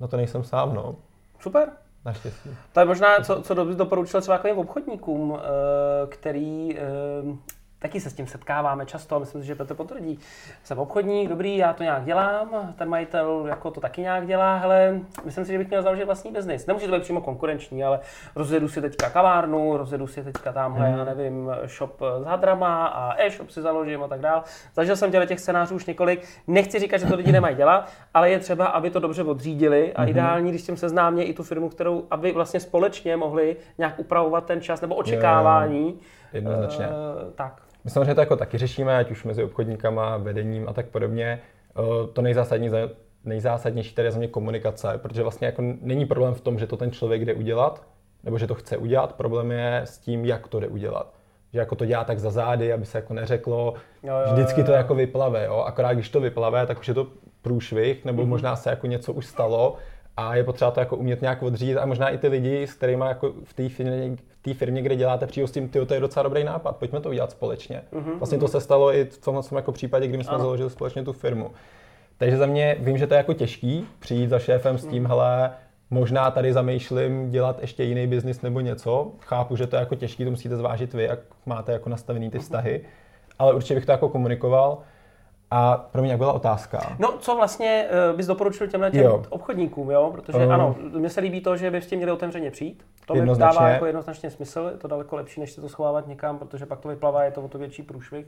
[0.00, 0.96] na to nejsem sám, no.
[1.40, 1.68] Super.
[2.04, 2.50] Naštěstí.
[2.72, 6.82] To je možná, co, co doporučil třeba takovým obchodníkům, eh, který eh,
[7.84, 10.18] taky se s tím setkáváme často, myslím si, že Petr potvrdí.
[10.62, 15.00] Jsem obchodník, dobrý, já to nějak dělám, ten majitel jako to taky nějak dělá, hele,
[15.24, 16.66] myslím si, že bych měl založit vlastní biznis.
[16.66, 18.00] Nemusí to být přímo konkurenční, ale
[18.36, 23.50] rozjedu si teďka kavárnu, rozjedu si teďka tamhle, já nevím, shop s hadrama a e-shop
[23.50, 24.42] si založím a tak dál.
[24.74, 26.28] Zažil jsem těle těch scénářů už několik.
[26.46, 30.04] Nechci říkat, že to lidi nemají dělat, ale je třeba, aby to dobře odřídili a
[30.04, 34.60] ideální, když tím seznámě i tu firmu, kterou, aby vlastně společně mohli nějak upravovat ten
[34.60, 36.00] čas nebo očekávání.
[36.34, 36.84] Jednoznačně.
[36.84, 37.63] Eh, tak.
[37.84, 41.40] My samozřejmě to jako taky řešíme, ať už mezi obchodníkama, vedením a tak podobně.
[41.76, 42.70] Eh, To nejzásadní,
[43.24, 46.76] nejzásadnější tady je za mě komunikace, protože vlastně jako není problém v tom, že to
[46.76, 47.82] ten člověk jde udělat,
[48.24, 51.14] nebo že to chce udělat, problém je s tím, jak to jde udělat.
[51.52, 54.72] Že jako to dělá tak za zády, aby se jako neřeklo, Jo, jo, vždycky to
[54.72, 55.56] jako vyplave, jo?
[55.56, 57.06] akorát když to vyplave, tak už je to
[57.42, 58.30] průšvih, nebo Mhm.
[58.30, 59.76] možná se jako něco už stalo
[60.16, 63.04] a je potřeba to jako umět nějak odřídit a možná i ty lidi, s kterými
[63.08, 66.22] jako v té firmě, té firmě, kde děláte, přijdou s tím, tyjo, to je docela
[66.22, 67.82] dobrý nápad, pojďme to udělat společně.
[68.18, 70.44] Vlastně to se stalo i v tomhle jako případě, kdy my jsme Mhm, Ano.
[70.44, 71.50] založili společně tu firmu.
[72.18, 74.92] Takže za mě vím, že to je jako těžký přijít za šéfem s Mhm.
[74.92, 75.50] tím, hele,
[75.90, 79.12] možná tady zamýšlím dělat ještě jiný biznis nebo něco.
[79.20, 82.32] Chápu, že to je jako těžký, to musíte zvážit vy, jak máte jako nastavený Mhm.
[82.32, 82.80] ty vztahy.
[83.38, 84.78] Ale určitě bych to jako komunikoval.
[85.56, 86.96] A pro mě jak byla otázka?
[86.98, 89.22] No, co vlastně uh, bys doporučil těmhle těm Jo.
[89.28, 90.10] obchodníkům, jo?
[90.12, 90.52] Protože Um.
[90.52, 92.84] ano, mně se líbí to, že by s tím měli otevřeně přijít.
[93.06, 96.38] To mi dává jako jednoznačně smysl, je to daleko lepší, než se to schovávat někam,
[96.38, 98.26] protože pak to vyplavá, je to o to větší průšvih,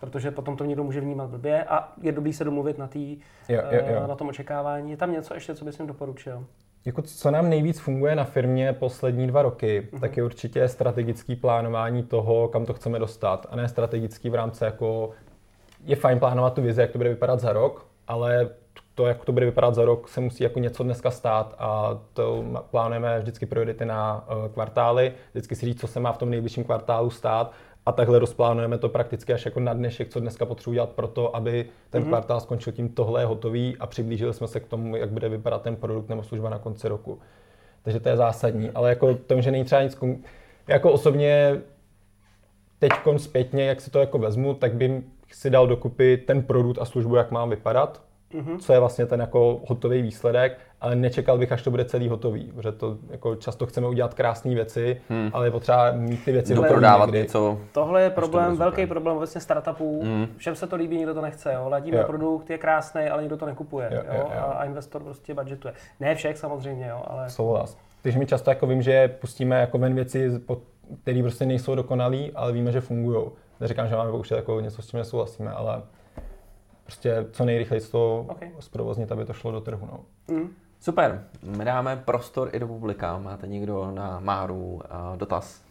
[0.00, 3.18] protože potom to někdo může vnímat blbě a je dobrý se domluvit na, tý,
[3.48, 4.00] Jo, jo, jo.
[4.04, 4.90] eh, na tom očekávání.
[4.90, 6.44] Je tam něco ještě, co bys jim doporučil?
[6.84, 10.00] Jako co nám nejvíc funguje na firmě poslední dva roky, Mhm.
[10.00, 13.46] tak je určitě strategický plánování toho, kam to chceme dostat.
[13.50, 15.10] A ne strategický v rámci jako,
[15.84, 18.48] je fajn plánovat tu vizi, jak to bude vypadat za rok, ale
[18.94, 22.44] to, jak to bude vypadat za rok, se musí jako něco dneska stát a to
[22.70, 26.64] plánujeme vždycky priority na uh, kvartály, vždycky si říct, co se má v tom nejbližším
[26.64, 27.52] kvartálu stát
[27.86, 31.36] a takhle rozplánujeme to prakticky až jako na dnešek, co dneska potřebuji dělat pro to,
[31.36, 32.08] aby ten mm-hmm.
[32.08, 35.62] kvartál skončil tím, tohle je hotový a přiblížili jsme se k tomu, jak bude vypadat
[35.62, 37.18] ten produkt nebo služba na konci roku.
[37.82, 39.98] Takže to je zásadní, ale jako to, že není třeba nic,
[40.68, 41.60] jako osobně
[42.78, 45.02] teď zpětně, jak si to jako vezmu, tak bych
[45.32, 48.02] si dal dokupy ten produkt a službu, jak má vypadat,
[48.34, 48.58] mm-hmm.
[48.58, 52.52] co je vlastně ten jako hotový výsledek, ale nečekal bych, až to bude celý hotový,
[52.54, 55.30] protože to jako často chceme udělat krásné věci, hmm.
[55.32, 57.18] ale je potřeba mít ty věci hotové Doprodávat někdy.
[57.18, 57.58] něco.
[57.72, 60.04] Tohle je to problém, bude velký problém vlastně startupů.
[60.04, 60.26] Mm.
[60.36, 61.52] Všem se to líbí, nikdo to nechce.
[61.52, 61.68] Jo.
[61.68, 62.04] Ladíme Jo.
[62.06, 63.90] produkt, je krásný, ale nikdo to nekupuje.
[63.92, 64.40] Jo, Jo, jo.
[64.40, 65.74] A, a investor prostě budgetuje.
[66.00, 67.76] Ne všech samozřejmě, jo, ale Souhlas.
[68.02, 70.30] Takže my často jako vím, že pustíme jako ven věci,
[71.02, 73.26] které prostě nejsou dokonalý, ale víme, že fungují.
[73.60, 75.82] Neříkám, že máme pouštět jako něco, s čím nesouhlasíme, ale
[76.84, 78.30] prostě co nejrychleji to Ok.
[78.30, 78.52] okay.
[78.60, 79.88] zprovoznit, aby to šlo do trhu.
[79.92, 80.04] No.
[80.36, 80.54] mm.
[80.80, 83.18] Super, my dáme prostor i do publika.
[83.18, 84.80] Máte někdo na Máru uh,
[85.16, 85.62] dotaz?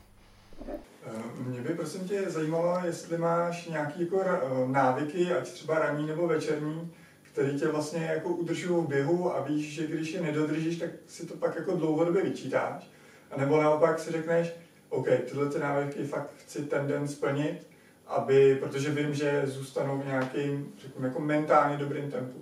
[0.69, 6.07] Eh, mě by prosím tě zajímalo, jestli máš nějaký jako eh, návyky, ať třeba ranní
[6.07, 10.77] nebo večerní, který tě vlastně jako udržují v běhu a víš, že když je nedodržíš,
[10.79, 12.89] tak si to pak jako dlouhodobě vyčítáš.
[13.31, 14.53] A nebo naopak si řekneš,
[14.89, 17.67] OK, tyhle ty návyky fakt chci ten den splnit,
[18.09, 22.37] aby, protože vím, že zůstanou v nějakým, řekněme, jako mentálně dobrým tempu.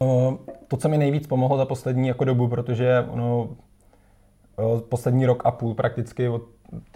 [0.00, 0.38] No,
[0.68, 3.48] to, co mi nejvíc pomohlo za poslední jako dobu, protože ono,
[4.88, 6.42] poslední rok a půl prakticky od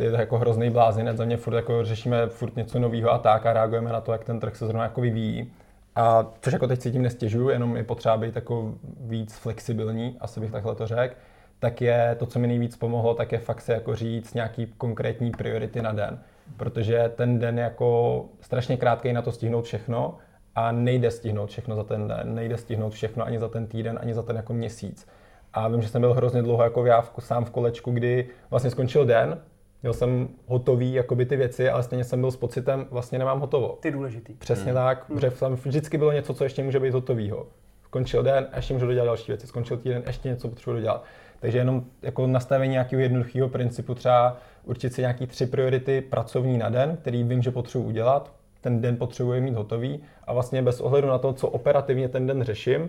[0.01, 3.53] je jako hrozný blázinec, za mě furt jako řešíme furt něco nového a tak a
[3.53, 5.53] reagujeme na to, jak ten trh se zrovna jako vyvíjí.
[5.97, 10.41] A což jako teď si tím nestěžuju, jenom je potřeba být jako víc flexibilní, asi
[10.41, 11.15] bych takhle to řekl,
[11.59, 15.31] tak je to, co mi nejvíc pomohlo, tak je fakt si jako říct nějaký konkrétní
[15.31, 16.21] priority na den.
[16.57, 20.19] Protože ten den je jako strašně krátký na to stihnout všechno
[20.55, 24.15] a nejde stihnout všechno za ten den, nejde stihnout všechno ani za ten týden, ani
[24.15, 25.09] za ten jako měsíc.
[25.53, 28.71] A vím, že jsem byl hrozně dlouho jako já v, sám v kolečku, kdy vlastně
[28.71, 29.39] skončil den
[29.83, 33.79] Měl jsem hotový jakoby ty věci, ale stejně jsem byl s pocitem, vlastně nemám hotovo.
[33.83, 34.35] Ty důležitý.
[34.35, 34.75] Přesně hmm.
[34.75, 35.19] tak, hmm.
[35.19, 37.47] protože tam vždycky bylo něco, co ještě může být hotovýho.
[37.85, 41.05] Skončil den, ještě můžu dodělat další věci, skončil týden, ještě něco potřebuji dodělat.
[41.41, 46.69] Takže jenom jako nastavení nějakého jednoduchého principu, třeba určit si nějaký tři priority pracovní na
[46.69, 51.09] den, který vím, že potřebuji udělat, ten den potřebuji mít hotový a vlastně bez ohledu
[51.09, 52.89] na to, co operativně ten den řeším,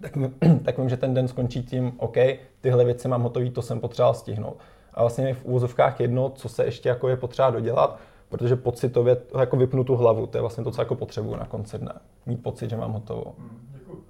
[0.00, 0.12] tak,
[0.64, 2.16] tak vím, že ten den skončí tím, OK,
[2.60, 4.56] tyhle věci mám hotový, to jsem potřeboval stihnout
[4.94, 9.16] a vlastně je v úvozovkách jedno, co se ještě jako je potřeba dodělat, protože pocitově
[9.40, 11.92] jako vypnu tu hlavu, to je vlastně to, co jako potřebuju na konci dne.
[12.26, 13.34] Mít pocit, že mám hotovo.
[13.38, 14.02] Hmm,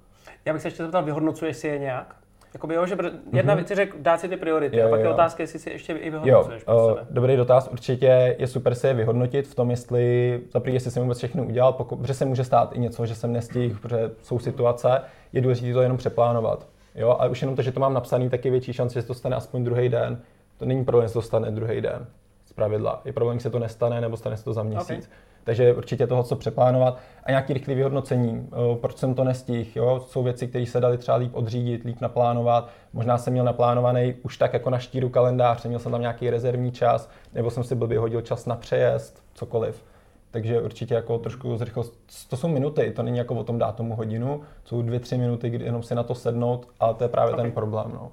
[0.45, 2.15] Já bych se ještě zeptal, vyhodnocuješ si je nějak?
[2.53, 2.97] Jakoby jo, že
[3.33, 3.55] jedna mm-hmm.
[3.55, 5.05] věc je dát si ty priority, jo, a pak jo.
[5.05, 8.87] je otázka, jestli si ještě i vyhodnocuješ jo, uh, Dobrý dotaz, určitě je super se
[8.87, 12.43] je vyhodnotit v tom, jestli, za jestli jsem vůbec všechno udělal, pokud, protože se může
[12.43, 15.01] stát i něco, že jsem nestihl, protože jsou situace,
[15.33, 16.67] je důležité to jenom přeplánovat.
[16.95, 19.07] Jo, a už jenom to, že to mám napsaný, tak je větší šance, že se
[19.07, 20.21] to stane aspoň druhý den.
[20.57, 22.05] To není problém, že to stane druhý den
[22.45, 23.01] z pravidla.
[23.05, 25.05] Je problém, že se to nestane nebo stane se to za měsíc.
[25.05, 25.32] Okay.
[25.43, 28.49] Takže určitě toho, co přeplánovat a nějaký rychlý vyhodnocení,
[28.81, 29.69] proč jsem to nestihl.
[29.75, 29.99] Jo?
[30.07, 32.69] Jsou věci, které se daly třeba líp odřídit, líp naplánovat.
[32.93, 36.71] Možná jsem měl naplánovaný už tak jako na štíru kalendář, měl jsem tam nějaký rezervní
[36.71, 39.83] čas, nebo jsem si blbě hodil čas na přejezd, cokoliv.
[40.31, 41.93] Takže určitě jako trošku zrychlost.
[42.29, 45.49] To jsou minuty, to není jako o tom dát tomu hodinu, jsou dvě, tři minuty,
[45.49, 47.45] kdy jenom si na to sednout, ale to je právě okay.
[47.45, 47.91] ten problém.
[47.93, 48.11] No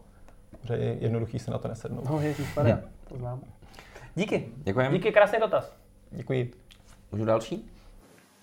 [0.64, 2.11] že je jednoduchý se na to nesednout.
[2.11, 2.35] No, je
[3.09, 3.41] to znám.
[4.14, 4.49] Díky.
[4.57, 4.99] Děkujeme.
[4.99, 5.76] Díky, krásný dotaz.
[6.11, 6.51] Děkuji.
[7.13, 7.71] Můžu další?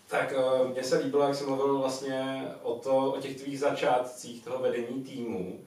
[0.07, 4.43] Tak eh, mně se líbilo, jak jsi mluvil vlastně o, to, o těch tvých začátcích
[4.43, 5.59] toho vedení týmu.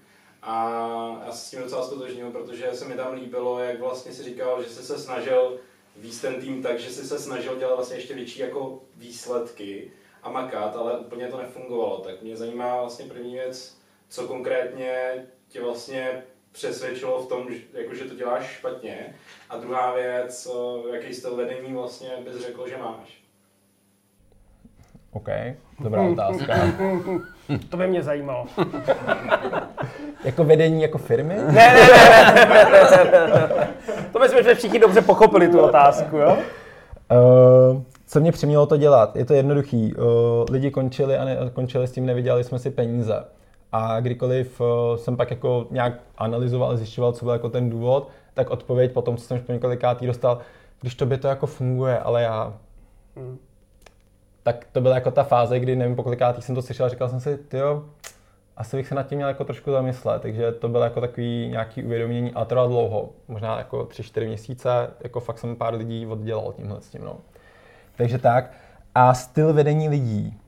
[0.42, 4.22] A já se s tím docela stotožnil, protože se mi tam líbilo, jak vlastně si
[4.22, 5.59] říkal, že jsi se snažil
[5.96, 9.92] víc ten tým tak, že jsi se snažil dělat vlastně ještě větší jako výsledky
[10.22, 11.98] a makat, ale úplně to nefungovalo.
[11.98, 13.76] Tak mě zajímá vlastně první věc,
[14.09, 19.14] co konkrétně tě vlastně přesvědčilo v tom, že, jako, že to děláš špatně.
[19.51, 20.48] A druhá věc,
[20.92, 23.20] jaký styl vedení vlastně bys řekl, že máš?
[25.12, 25.28] OK,
[25.80, 26.55] dobrá otázka.
[27.68, 28.46] to by mě zajímalo.
[30.24, 31.34] jako vedení jako firmy?
[31.36, 31.88] Ne, ne,
[32.48, 32.66] ne,
[33.12, 33.68] ne, ne.
[34.12, 36.38] To myslím, že všichni dobře pochopili tu otázku, jo?
[37.11, 39.16] Uh, co mě přimělo to dělat?
[39.16, 39.94] Je to jednoduchý.
[39.94, 40.05] Uh,
[40.51, 43.24] lidi končili a ne, končili s tím, nevydělali jsme si peníze.
[43.72, 44.66] A kdykoliv uh,
[44.96, 49.24] jsem pak jako nějak analyzoval, zjišťoval, co byl jako ten důvod, tak odpověď potom, co
[49.24, 50.38] jsem už po několikátý dostal,
[50.80, 52.54] když to by to jako funguje, ale já...
[53.16, 53.38] Hmm.
[54.42, 57.08] Tak to byla jako ta fáze, kdy nevím, po kolikátý jsem to slyšel a říkal
[57.08, 57.84] jsem si, jo,
[58.56, 61.84] asi bych se nad tím měl jako trošku zamyslet, takže to bylo jako takový nějaký
[61.84, 66.52] uvědomění, ale trvalo dlouho, možná jako tři, čtyři měsíce, jako fakt jsem pár lidí oddělal
[66.52, 67.16] tímhle s tím, no.
[67.96, 68.52] Takže tak.
[68.94, 70.38] A styl vedení lidí,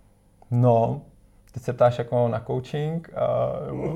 [0.50, 1.00] no,
[1.52, 3.10] ty se ptáš jako na coaching?
[3.14, 3.52] A...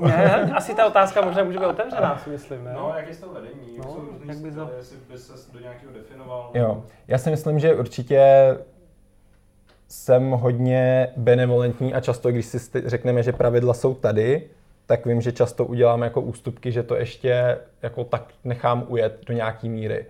[0.07, 2.63] Ne, asi ta otázka možná může být otevřená, si myslím.
[2.63, 2.73] Ne?
[2.73, 3.77] No, jak je to vedení?
[3.77, 4.69] No, jak bys to...
[4.77, 6.51] jestli bys se do nějakého definoval?
[6.53, 8.21] Jo, já si myslím, že určitě
[9.87, 14.49] jsem hodně benevolentní a často, když si řekneme, že pravidla jsou tady,
[14.85, 19.33] tak vím, že často uděláme jako ústupky, že to ještě jako tak nechám ujet do
[19.33, 20.05] nějaký míry.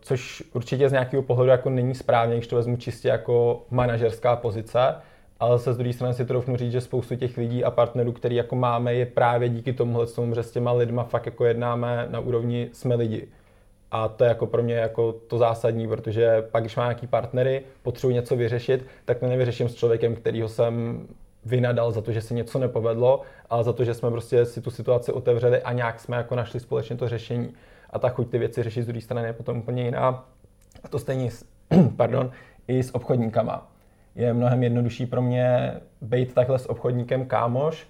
[0.00, 4.94] Což určitě z nějakého pohledu jako není správně, když to vezmu čistě jako manažerská pozice,
[5.40, 8.36] ale se z druhé strany si troufnu říct, že spoustu těch lidí a partnerů, který
[8.36, 12.20] jako máme, je právě díky tomuhle tomu, že s těma lidma fakt jako jednáme na
[12.20, 13.28] úrovni jsme lidi.
[13.90, 17.62] A to je jako pro mě jako to zásadní, protože pak, když mám nějaký partnery,
[17.82, 21.06] potřebuji něco vyřešit, tak to nevyřeším s člověkem, kterýho jsem
[21.44, 24.70] vynadal za to, že se něco nepovedlo, ale za to, že jsme prostě si tu
[24.70, 27.54] situaci otevřeli a nějak jsme jako našli společně to řešení.
[27.90, 30.24] A ta chuť ty věci řešit z druhé strany je potom úplně jiná.
[30.84, 31.30] A to stejně
[31.96, 32.30] pardon,
[32.68, 33.70] i s obchodníkama
[34.20, 37.88] je mnohem jednodušší pro mě být takhle s obchodníkem kámoš,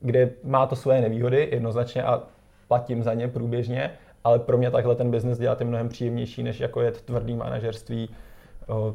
[0.00, 2.22] kde má to svoje nevýhody jednoznačně a
[2.68, 3.90] platím za ně průběžně,
[4.24, 8.10] ale pro mě takhle ten biznis dělat je mnohem příjemnější, než jako je tvrdý manažerství,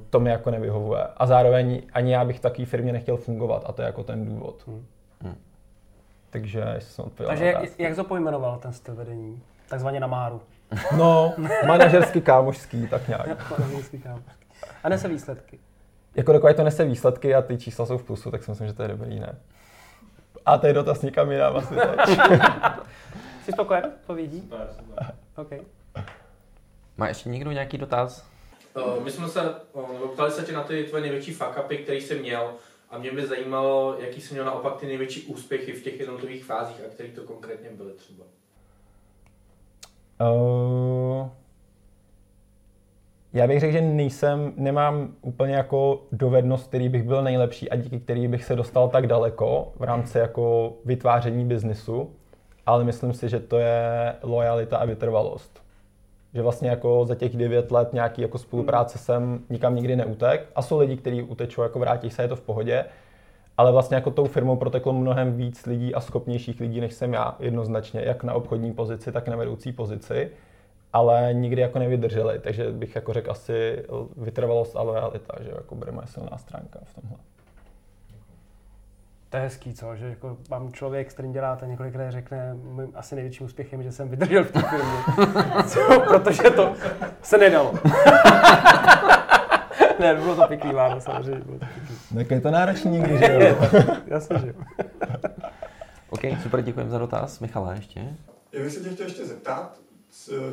[0.09, 1.03] to mi jako nevyhovuje.
[1.17, 4.25] A zároveň ani já bych v takové firmě nechtěl fungovat a to je jako ten
[4.25, 4.63] důvod.
[4.67, 4.85] Hmm.
[5.21, 5.35] Hmm.
[6.29, 9.41] Takže jsem odpověděl Takže jak, jak to pojmenoval ten styl vedení?
[9.69, 10.41] Takzvaně na máru.
[10.97, 11.33] No,
[11.67, 13.51] manažerský, kámošský, tak nějak.
[13.59, 14.45] manažerský, kámošský.
[14.83, 15.59] A nese výsledky.
[16.15, 18.73] Jako dokud to nese výsledky a ty čísla jsou v plusu, tak si myslím, že
[18.73, 19.35] to je dobrý, ne?
[20.45, 22.19] A to je dotaz nikam jinam asi teď.
[23.45, 23.91] Jsi spokojen?
[24.07, 24.41] Povědí?
[24.41, 25.11] Super, super.
[25.35, 25.59] Okay.
[26.97, 28.25] Má ještě někdo nějaký dotaz?
[28.75, 32.01] Uh, my jsme se, uh, ptali se tě na ty tvoje největší fuck upy, který
[32.01, 32.53] jsi měl
[32.89, 36.77] a mě by zajímalo, jaký jsi měl naopak ty největší úspěchy v těch jednotlivých fázích
[36.85, 38.23] a který to konkrétně byly třeba.
[40.19, 41.29] Uh,
[43.35, 47.99] já bych řekl, že nejsem, nemám úplně jako dovednost, který bych byl nejlepší a díky
[47.99, 52.09] který bych se dostal tak daleko v rámci jako vytváření biznisu,
[52.65, 55.63] ale myslím si, že to je lojalita a vytrvalost.
[56.33, 60.61] Že vlastně jako za těch devět let nějaký jako spolupráce jsem nikam nikdy neutek a
[60.61, 62.85] jsou lidi, kteří utečou, jako vrátí se, je to v pohodě,
[63.57, 67.35] ale vlastně jako tou firmou proteklo mnohem víc lidí a schopnějších lidí, než jsem já
[67.39, 70.31] jednoznačně, jak na obchodní pozici, tak na vedoucí pozici,
[70.95, 73.83] ale nikdy jako nevydrželi, takže bych jako řekl asi
[74.17, 77.17] vytrvalost a lojalita, že jako bude moje silná stránka v tomhle.
[79.29, 79.95] To je hezký, co?
[79.95, 84.09] Že jako mám člověk, s kterým děláte několikrát, řekne, mým asi největším úspěchem, že jsem
[84.09, 84.97] vydržel v té firmě.
[86.07, 86.73] protože to
[87.21, 87.73] se nedalo.
[89.99, 91.39] ne, bylo to pěkný, váno, samozřejmě.
[91.45, 92.17] Bylo to pěkný.
[92.17, 93.57] Tak je to náročný někdy, že jo?
[94.07, 94.53] Jasně, že jo.
[96.09, 97.39] OK, super, děkujeme za dotaz.
[97.39, 97.99] Michala, ještě?
[98.51, 99.84] Já bych se tě chtěl ještě zeptat,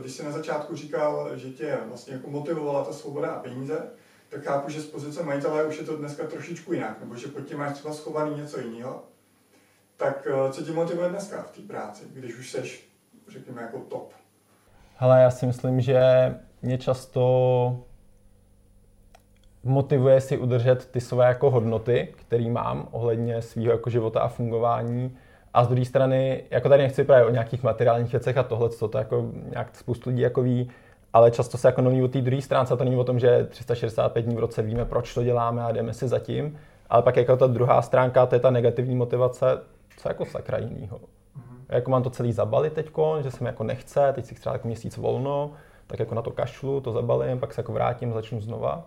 [0.01, 3.91] když jsi na začátku říkal, že tě vlastně jako motivovala ta svoboda a peníze,
[4.29, 7.41] tak chápu, že z pozice majitele už je to dneska trošičku jinak, nebo že pod
[7.41, 9.03] tím máš třeba schovaný něco jiného.
[9.97, 12.89] Tak eh, co tě motivuje dneska v té práci, když už seš,
[13.29, 14.13] řekněme, jako top?
[14.97, 16.01] Hele, já si myslím, že
[16.63, 17.85] mě často
[19.65, 25.17] motivuje si udržet ty své jako hodnoty, které mám ohledně svého jako života a fungování.
[25.55, 28.99] A z druhé strany, jako tady nechci právě o nějakých materiálních věcech a tohle, to
[28.99, 30.71] jako nějak spoustu lidí jako ví,
[31.13, 34.23] ale často se jako mluví o té druhé stránce, to není o tom, že 365
[34.23, 36.59] dní v roce víme, proč to děláme a jdeme si za tím,
[36.91, 39.61] ale pak jako ta druhá stránka, to je ta negativní motivace,
[39.97, 40.97] co jako sakra jinýho.
[40.97, 41.57] Mm-hmm.
[41.69, 42.91] Jako mám to celý zabalit teď,
[43.23, 45.51] že se mi jako nechce, teď si třeba jako měsíc volno,
[45.87, 48.85] tak jako na to kašlu, to zabalím, pak se jako vrátím, začnu znova.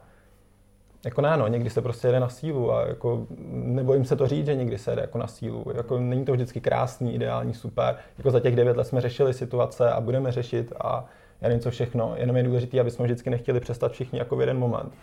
[1.06, 4.46] Jako ne, no, někdy se prostě jede na sílu a jako nebojím se to říct,
[4.46, 5.66] že někdy se jede jako na sílu.
[5.76, 7.96] Jako není to vždycky krásný, ideální, super.
[8.18, 11.06] Jako za těch devět let jsme řešili situace a budeme řešit a
[11.42, 14.42] já nevím co všechno, jenom je důležité, aby jsme vždycky nechtěli přestat všichni jako v
[14.42, 14.94] jeden moment.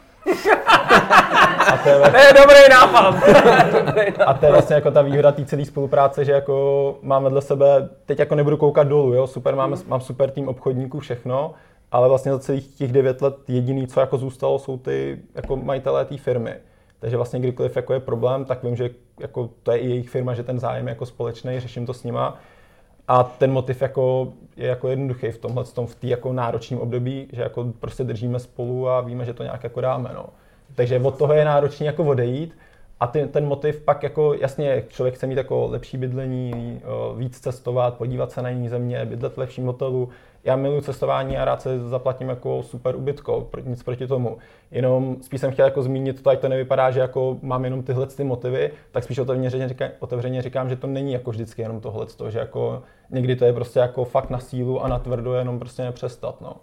[1.69, 3.15] A to je, vlastně, to je dobrý nápad.
[4.27, 7.89] a to je vlastně jako ta výhoda té celé spolupráce, že jako mám vedle sebe,
[8.07, 11.55] teď jako nebudu koukat dolů, jo, super, máme, mám super tým obchodníků, všechno,
[11.93, 16.05] ale vlastně za celých těch devět let jediný, co jako zůstalo, jsou ty jako majitelé
[16.05, 16.55] té firmy.
[16.99, 18.91] Takže vlastně kdykoliv jako je problém, tak vím, že
[19.21, 22.05] jako to je i jejich firma, že ten zájem je jako společný, řeším to s
[22.05, 22.39] nima
[23.09, 27.29] a ten motiv jako je jako jednoduchý v tomhle tom, v té jako náročném období,
[27.33, 30.11] že jako prostě držíme spolu a víme, že to nějak jako dáme.
[30.15, 30.27] No.
[30.75, 32.59] Takže od toho je náročný jako odejít
[33.01, 36.81] a ty, ten motiv pak jako, jasně, člověk chce mít jako lepší bydlení,
[37.17, 40.09] víc cestovat, podívat se na jiné země, bydlet v lepším hotelu,
[40.45, 44.39] já miluji cestování a rád se zaplatím jako super ubytko, nic proti tomu.
[44.71, 48.07] Jenom spíš jsem chtěl jako zmínit to, ať to nevypadá, že jako mám jenom tyhle
[48.07, 52.07] ty motivy, tak spíš otevřeně říkám, otevřeně říkám, že to není jako vždycky jenom tohle,
[52.29, 55.83] že jako někdy to je prostě jako fakt na sílu a na tvrdo jenom prostě
[55.83, 56.57] nepřestat, no.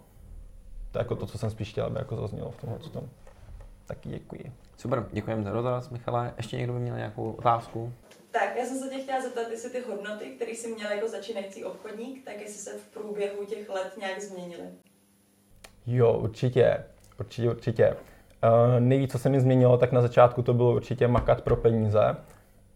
[0.92, 3.02] To je jako to, co jsem spíš chtěl, aby jako zaznělo v tomhle tom.
[3.86, 4.52] Taky děkuji.
[4.76, 6.32] Super, děkujeme za dotaz, Michale.
[6.36, 7.92] Ještě někdo by měl nějakou otázku?
[8.30, 11.64] Tak, já jsem se tě chtěla zeptat, jestli ty hodnoty, které jsi měl jako začínající
[11.64, 14.68] obchodník, tak jestli se v průběhu těch let nějak změnily.
[15.86, 16.84] Jo, určitě.
[17.20, 17.96] Určitě, určitě.
[18.44, 22.16] Uh, nejvíc, co se mi změnilo, tak na začátku to bylo určitě makat pro peníze.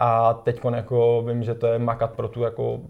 [0.01, 2.81] A teď jako vím, že to je makat pro tu jako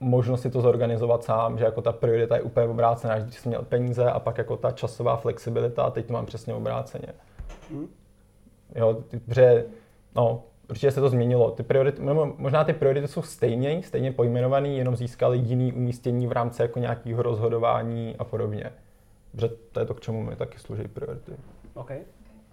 [0.00, 3.50] možnost si to zorganizovat sám, že jako ta priorita je úplně obrácená, že když jsem
[3.50, 7.08] měl peníze a pak jako ta časová flexibilita a teď to mám přesně obráceně.
[7.70, 7.88] Hmm.
[8.74, 9.64] Jo, protože
[10.14, 11.50] no, určitě se to změnilo.
[11.50, 12.02] Ty priority,
[12.36, 17.22] možná ty priority jsou stejně, stejně pojmenované, jenom získali jiný umístění v rámci jako nějakého
[17.22, 18.72] rozhodování a podobně.
[19.30, 21.32] Protože to je to, k čemu mi taky slouží priority.
[21.74, 21.90] OK.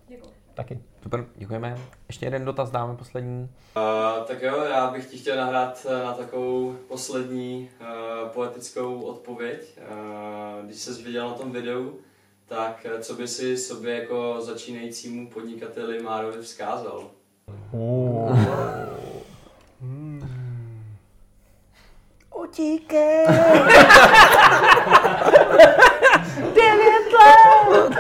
[0.08, 0.30] Děkuji.
[0.54, 0.80] Taky.
[1.04, 1.78] Super, děkujeme.
[2.08, 3.50] Ještě jeden dotaz dáme poslední.
[3.76, 9.80] Uh, tak jo, já bych ti chtěl nahrát eh, na takovou poslední uh, poetickou odpověď.
[9.92, 12.00] Uh, když jsi viděl na tom videu,
[12.46, 17.10] tak co by si sobě jako začínajícímu podnikateli Márovi vzkázal?
[22.36, 23.26] Utíkej.
[26.56, 27.98] Devět let.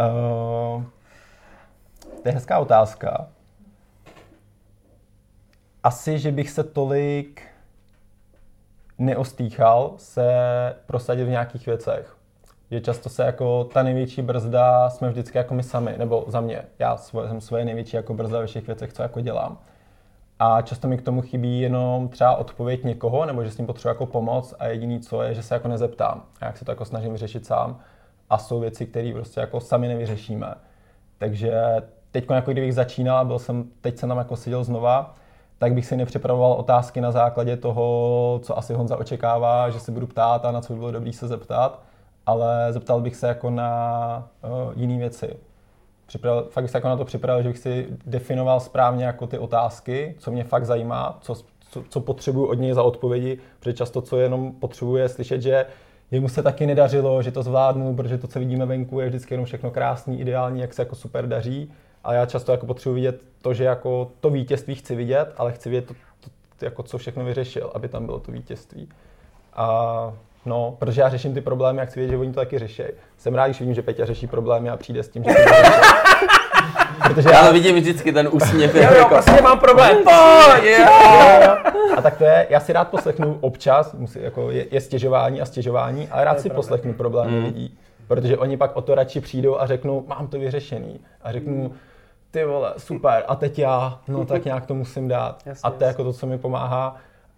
[0.00, 0.82] Uh,
[2.22, 3.26] to je hezká otázka.
[5.82, 7.42] Asi, že bych se tolik
[8.98, 10.26] neostýchal se
[10.86, 12.13] prosadit v nějakých věcech.
[12.74, 16.62] Že často se jako ta největší brzda jsme vždycky jako my sami, nebo za mě.
[16.78, 19.58] Já svoje, jsem svoje největší jako brzda ve všech věcech, co jako dělám.
[20.38, 23.88] A často mi k tomu chybí jenom třeba odpověď někoho, nebo že s tím potřebuji
[23.88, 26.22] jako pomoc a jediný co je, že se jako nezeptám.
[26.40, 27.78] A jak se to jako snažím vyřešit sám.
[28.30, 30.54] A jsou věci, které prostě jako sami nevyřešíme.
[31.18, 35.14] Takže teď, jako kdybych začínal, byl jsem, teď jsem tam jako seděl znova,
[35.58, 40.06] tak bych si nepřipravoval otázky na základě toho, co asi Honza očekává, že se budu
[40.06, 41.80] ptát a na co by bylo dobré se zeptat,
[42.26, 45.36] ale zeptal bych se jako na uh, jiné věci.
[46.06, 49.38] Připravil, fakt bych se jako na to připravil, že bych si definoval správně jako ty
[49.38, 51.34] otázky, co mě fakt zajímá, co,
[51.70, 55.66] co, co potřebuju od něj za odpovědi, protože často co jenom potřebuje slyšet, že
[56.10, 59.46] jemu se taky nedařilo, že to zvládnu, protože to, co vidíme venku, je vždycky jenom
[59.46, 61.72] všechno krásný, ideální, jak se jako super daří.
[62.04, 65.68] A já často jako potřebuji vidět to, že jako to vítězství chci vidět, ale chci
[65.68, 65.94] vidět to,
[66.58, 68.88] to jako co všechno vyřešil, aby tam bylo to vítězství.
[69.54, 70.12] A
[70.46, 72.82] no, protože já řeším ty problémy a chci vědět, že oni to taky řeší.
[73.18, 75.40] Jsem rád, když vidím, že Peťa řeší problémy a přijde s tím, že to
[77.08, 78.74] Protože já to vidím vždycky ten úsměv.
[78.74, 79.96] Jo, jo, jako, prostě mám problém.
[79.96, 80.86] Pojď, jo.
[81.96, 85.44] A tak to je, já si rád poslechnu občas, musí, jako je, je stěžování a
[85.46, 87.44] stěžování, ale rád si poslechnu problémy Mm.
[87.44, 87.78] lidí,
[88.08, 91.00] protože oni pak o to radši přijdou a řeknou, mám to vyřešený.
[91.22, 91.72] A řeknu,
[92.30, 95.42] ty vole, super, a teď já, no tak nějak to musím dát.
[95.46, 96.96] Jasně, a to je jako to, co mi pomáhá.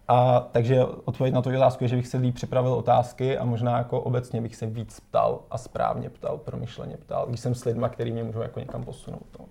[0.08, 3.78] A takže odpověď na tu otázku je, že bych se líp připravil otázky a možná
[3.78, 7.88] jako obecně bych se víc ptal a správně ptal, promyšleně ptal, když jsem s lidma,
[7.88, 9.26] který mě můžou jako někam posunout.
[9.38, 9.44] No.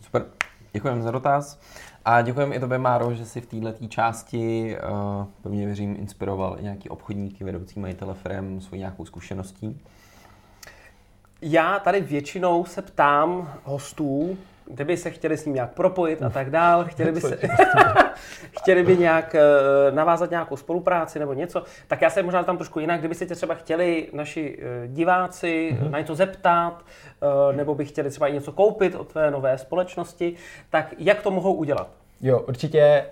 [0.00, 0.26] Super,
[0.72, 1.60] děkujeme za dotaz.
[2.04, 4.76] A děkujeme i tobě, Máro, že si v této části,
[5.18, 9.80] uh, pevně věřím, inspiroval i nějaký obchodníky, vedoucí majitele firm svojí nějakou zkušeností.
[11.42, 14.38] Já tady většinou se ptám hostů,
[14.70, 17.38] kdyby se chtěli s ním nějak propojit a tak dál, chtěli by, se,
[18.60, 19.40] chtěli by nějak eh,
[19.90, 23.34] navázat nějakou spolupráci nebo něco, tak já se možná tam trošku jinak, kdyby se tě
[23.34, 25.90] třeba chtěli naši eh, diváci Mhm.
[25.90, 26.82] na něco zeptat,
[27.52, 30.34] eh, nebo by chtěli třeba i něco koupit od tvé nové společnosti,
[30.70, 31.88] tak jak to mohou udělat?
[32.20, 33.04] Jo, určitě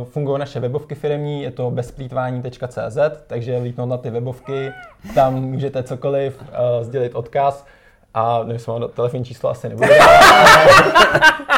[0.00, 4.72] uh, fungují naše webovky firmní, je to bezplýtvání.cz, takže lítnout na ty webovky,
[5.14, 6.48] tam můžete cokoliv, uh,
[6.84, 7.66] sdělit odkaz
[8.18, 9.88] a nevím, mám telefonní číslo, asi nebudu.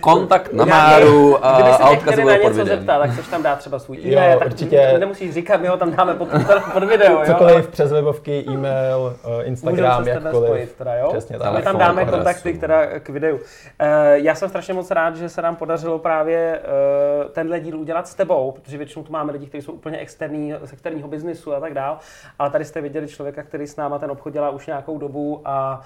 [0.00, 2.78] Kontakt na Máru Kdyby se a tě odkazy na budou pod něco videem.
[2.78, 4.94] zeptat, tak chceš tam dát třeba svůj Jo, e-mail, tak určitě.
[4.98, 6.28] nemusíš říkat, my ho tam dáme pod,
[6.72, 7.22] pod video, jo?
[7.26, 10.48] Cokoliv přes webovky, e-mail, Můžeme Instagram, se s tebe jakkoliv.
[10.48, 11.08] spojit, teda, jo?
[11.12, 11.52] Přesně My tak.
[11.52, 12.16] tam Telefon, dáme adresu.
[12.16, 13.38] kontakty teda k videu.
[13.78, 18.08] Eh, Já jsem strašně moc rád, že se nám podařilo právě eh, tenhle díl udělat
[18.08, 21.60] s tebou, protože většinou tu máme lidi, kteří jsou úplně externí, z externího biznisu a
[21.60, 21.98] tak dál,
[22.38, 25.80] ale tady jste viděli člověka, který s náma ten obchod dělá už nějakou dobu a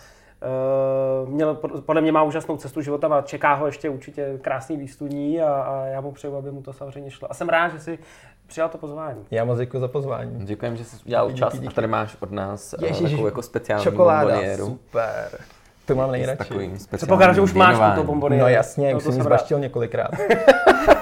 [1.26, 1.54] měl,
[1.86, 5.84] podle mě má úžasnou cestu života a čeká ho ještě určitě krásný výstudní a, a
[5.86, 7.30] já mu přeju, aby mu to samozřejmě šlo.
[7.30, 7.98] A jsem rád, že si
[8.46, 9.18] přijal to pozvání.
[9.30, 10.46] Já moc děkuji za pozvání.
[10.46, 11.66] Děkujeme, že jsi udělal Díky, čas díky.
[11.66, 14.66] a tady máš od nás uh, Ježiš, takovou jako speciální Čokoláda, bombonieru.
[14.66, 15.38] super.
[15.86, 16.38] To mám nejradši.
[16.38, 18.38] takovým speciálním Předpokládám, že už máš tuto bombony.
[18.38, 20.10] No jasně, už jsem ji zbaštil několikrát.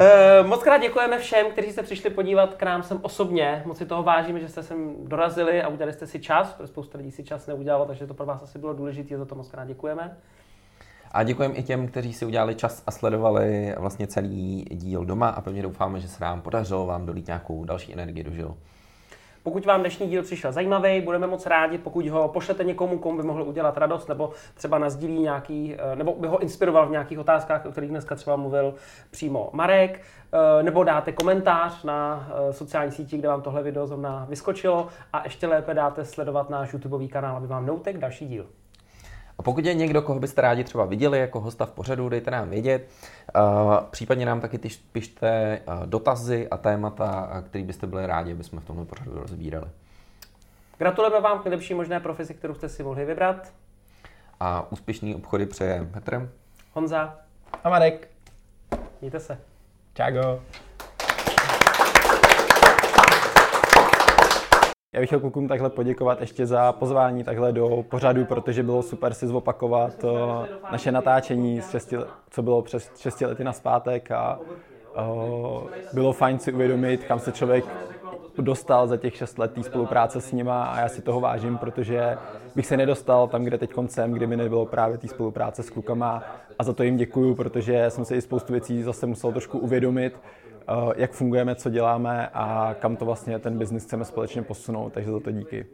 [0.00, 3.62] Eh, Moc krát děkujeme všem, kteří se přišli podívat k nám sem osobně.
[3.66, 6.98] Moc si toho vážíme, že jste sem dorazili a udělali jste si čas, protože spousta
[6.98, 9.64] lidí si čas neudělalo, takže to pro vás asi bylo důležité, za to moc krát
[9.64, 10.16] děkujeme.
[11.12, 15.40] A děkujeme i těm, kteří si udělali čas a sledovali vlastně celý díl doma a
[15.40, 18.56] pevně doufáme, že se nám podařilo vám dolít nějakou další energii do žil.
[19.42, 23.22] Pokud vám dnešní díl přišel zajímavý, budeme moc rádi, pokud ho pošlete někomu, komu by
[23.22, 27.66] mohl udělat radost, nebo třeba nazdílí nějaký, eh, nebo by ho inspiroval v nějakých otázkách,
[27.66, 28.74] o kterých dneska třeba mluvil
[29.10, 30.00] přímo Marek,
[30.32, 35.22] eh, nebo dáte komentář na eh, sociální síti, kde vám tohle video zrovna vyskočilo a
[35.24, 38.46] ještě lépe dáte sledovat náš YouTubeový kanál, aby vám neutek další díl.
[39.38, 42.50] A pokud je někdo, koho byste rádi třeba viděli jako hosta v pořadu, dejte nám
[42.50, 42.88] vědět.
[43.90, 48.64] Případně nám taky tyž- pište dotazy a témata, který byste byli rádi, aby jsme v
[48.64, 49.66] tomhle pořadu rozbírali.
[50.78, 53.52] Gratulujeme vám k nejlepší možné profesi, kterou jste si mohli vybrat.
[54.40, 56.30] A úspěšný obchody přeje Petr.
[56.74, 57.16] Honza,
[57.64, 58.08] A Marek,
[59.00, 59.38] mějte se.
[59.94, 60.40] čago.
[64.92, 69.14] Já bych chtěl klukům takhle poděkovat ještě za pozvání takhle do pořadu, protože bylo super
[69.14, 71.96] si zopakovat eh, naše natáčení, z šesti,
[72.30, 74.38] co bylo přes 6 lety na zpátek a
[74.96, 75.00] eh,
[75.92, 77.64] bylo fajn si uvědomit, kam se člověk
[78.38, 82.18] dostal za těch 6 let spolupráce s nima a já si toho vážím, protože
[82.56, 86.22] bych se nedostal tam, kde teď koncem, kdyby nebylo právě té spolupráce s klukama.
[86.58, 90.20] A za to jim děkuju, protože jsem si i spoustu věcí zase musel trošku uvědomit,
[90.70, 94.92] Eh, jak fungujeme, co děláme a kam to vlastně ten biznis chceme společně posunout.
[94.92, 95.66] Takže za to díky.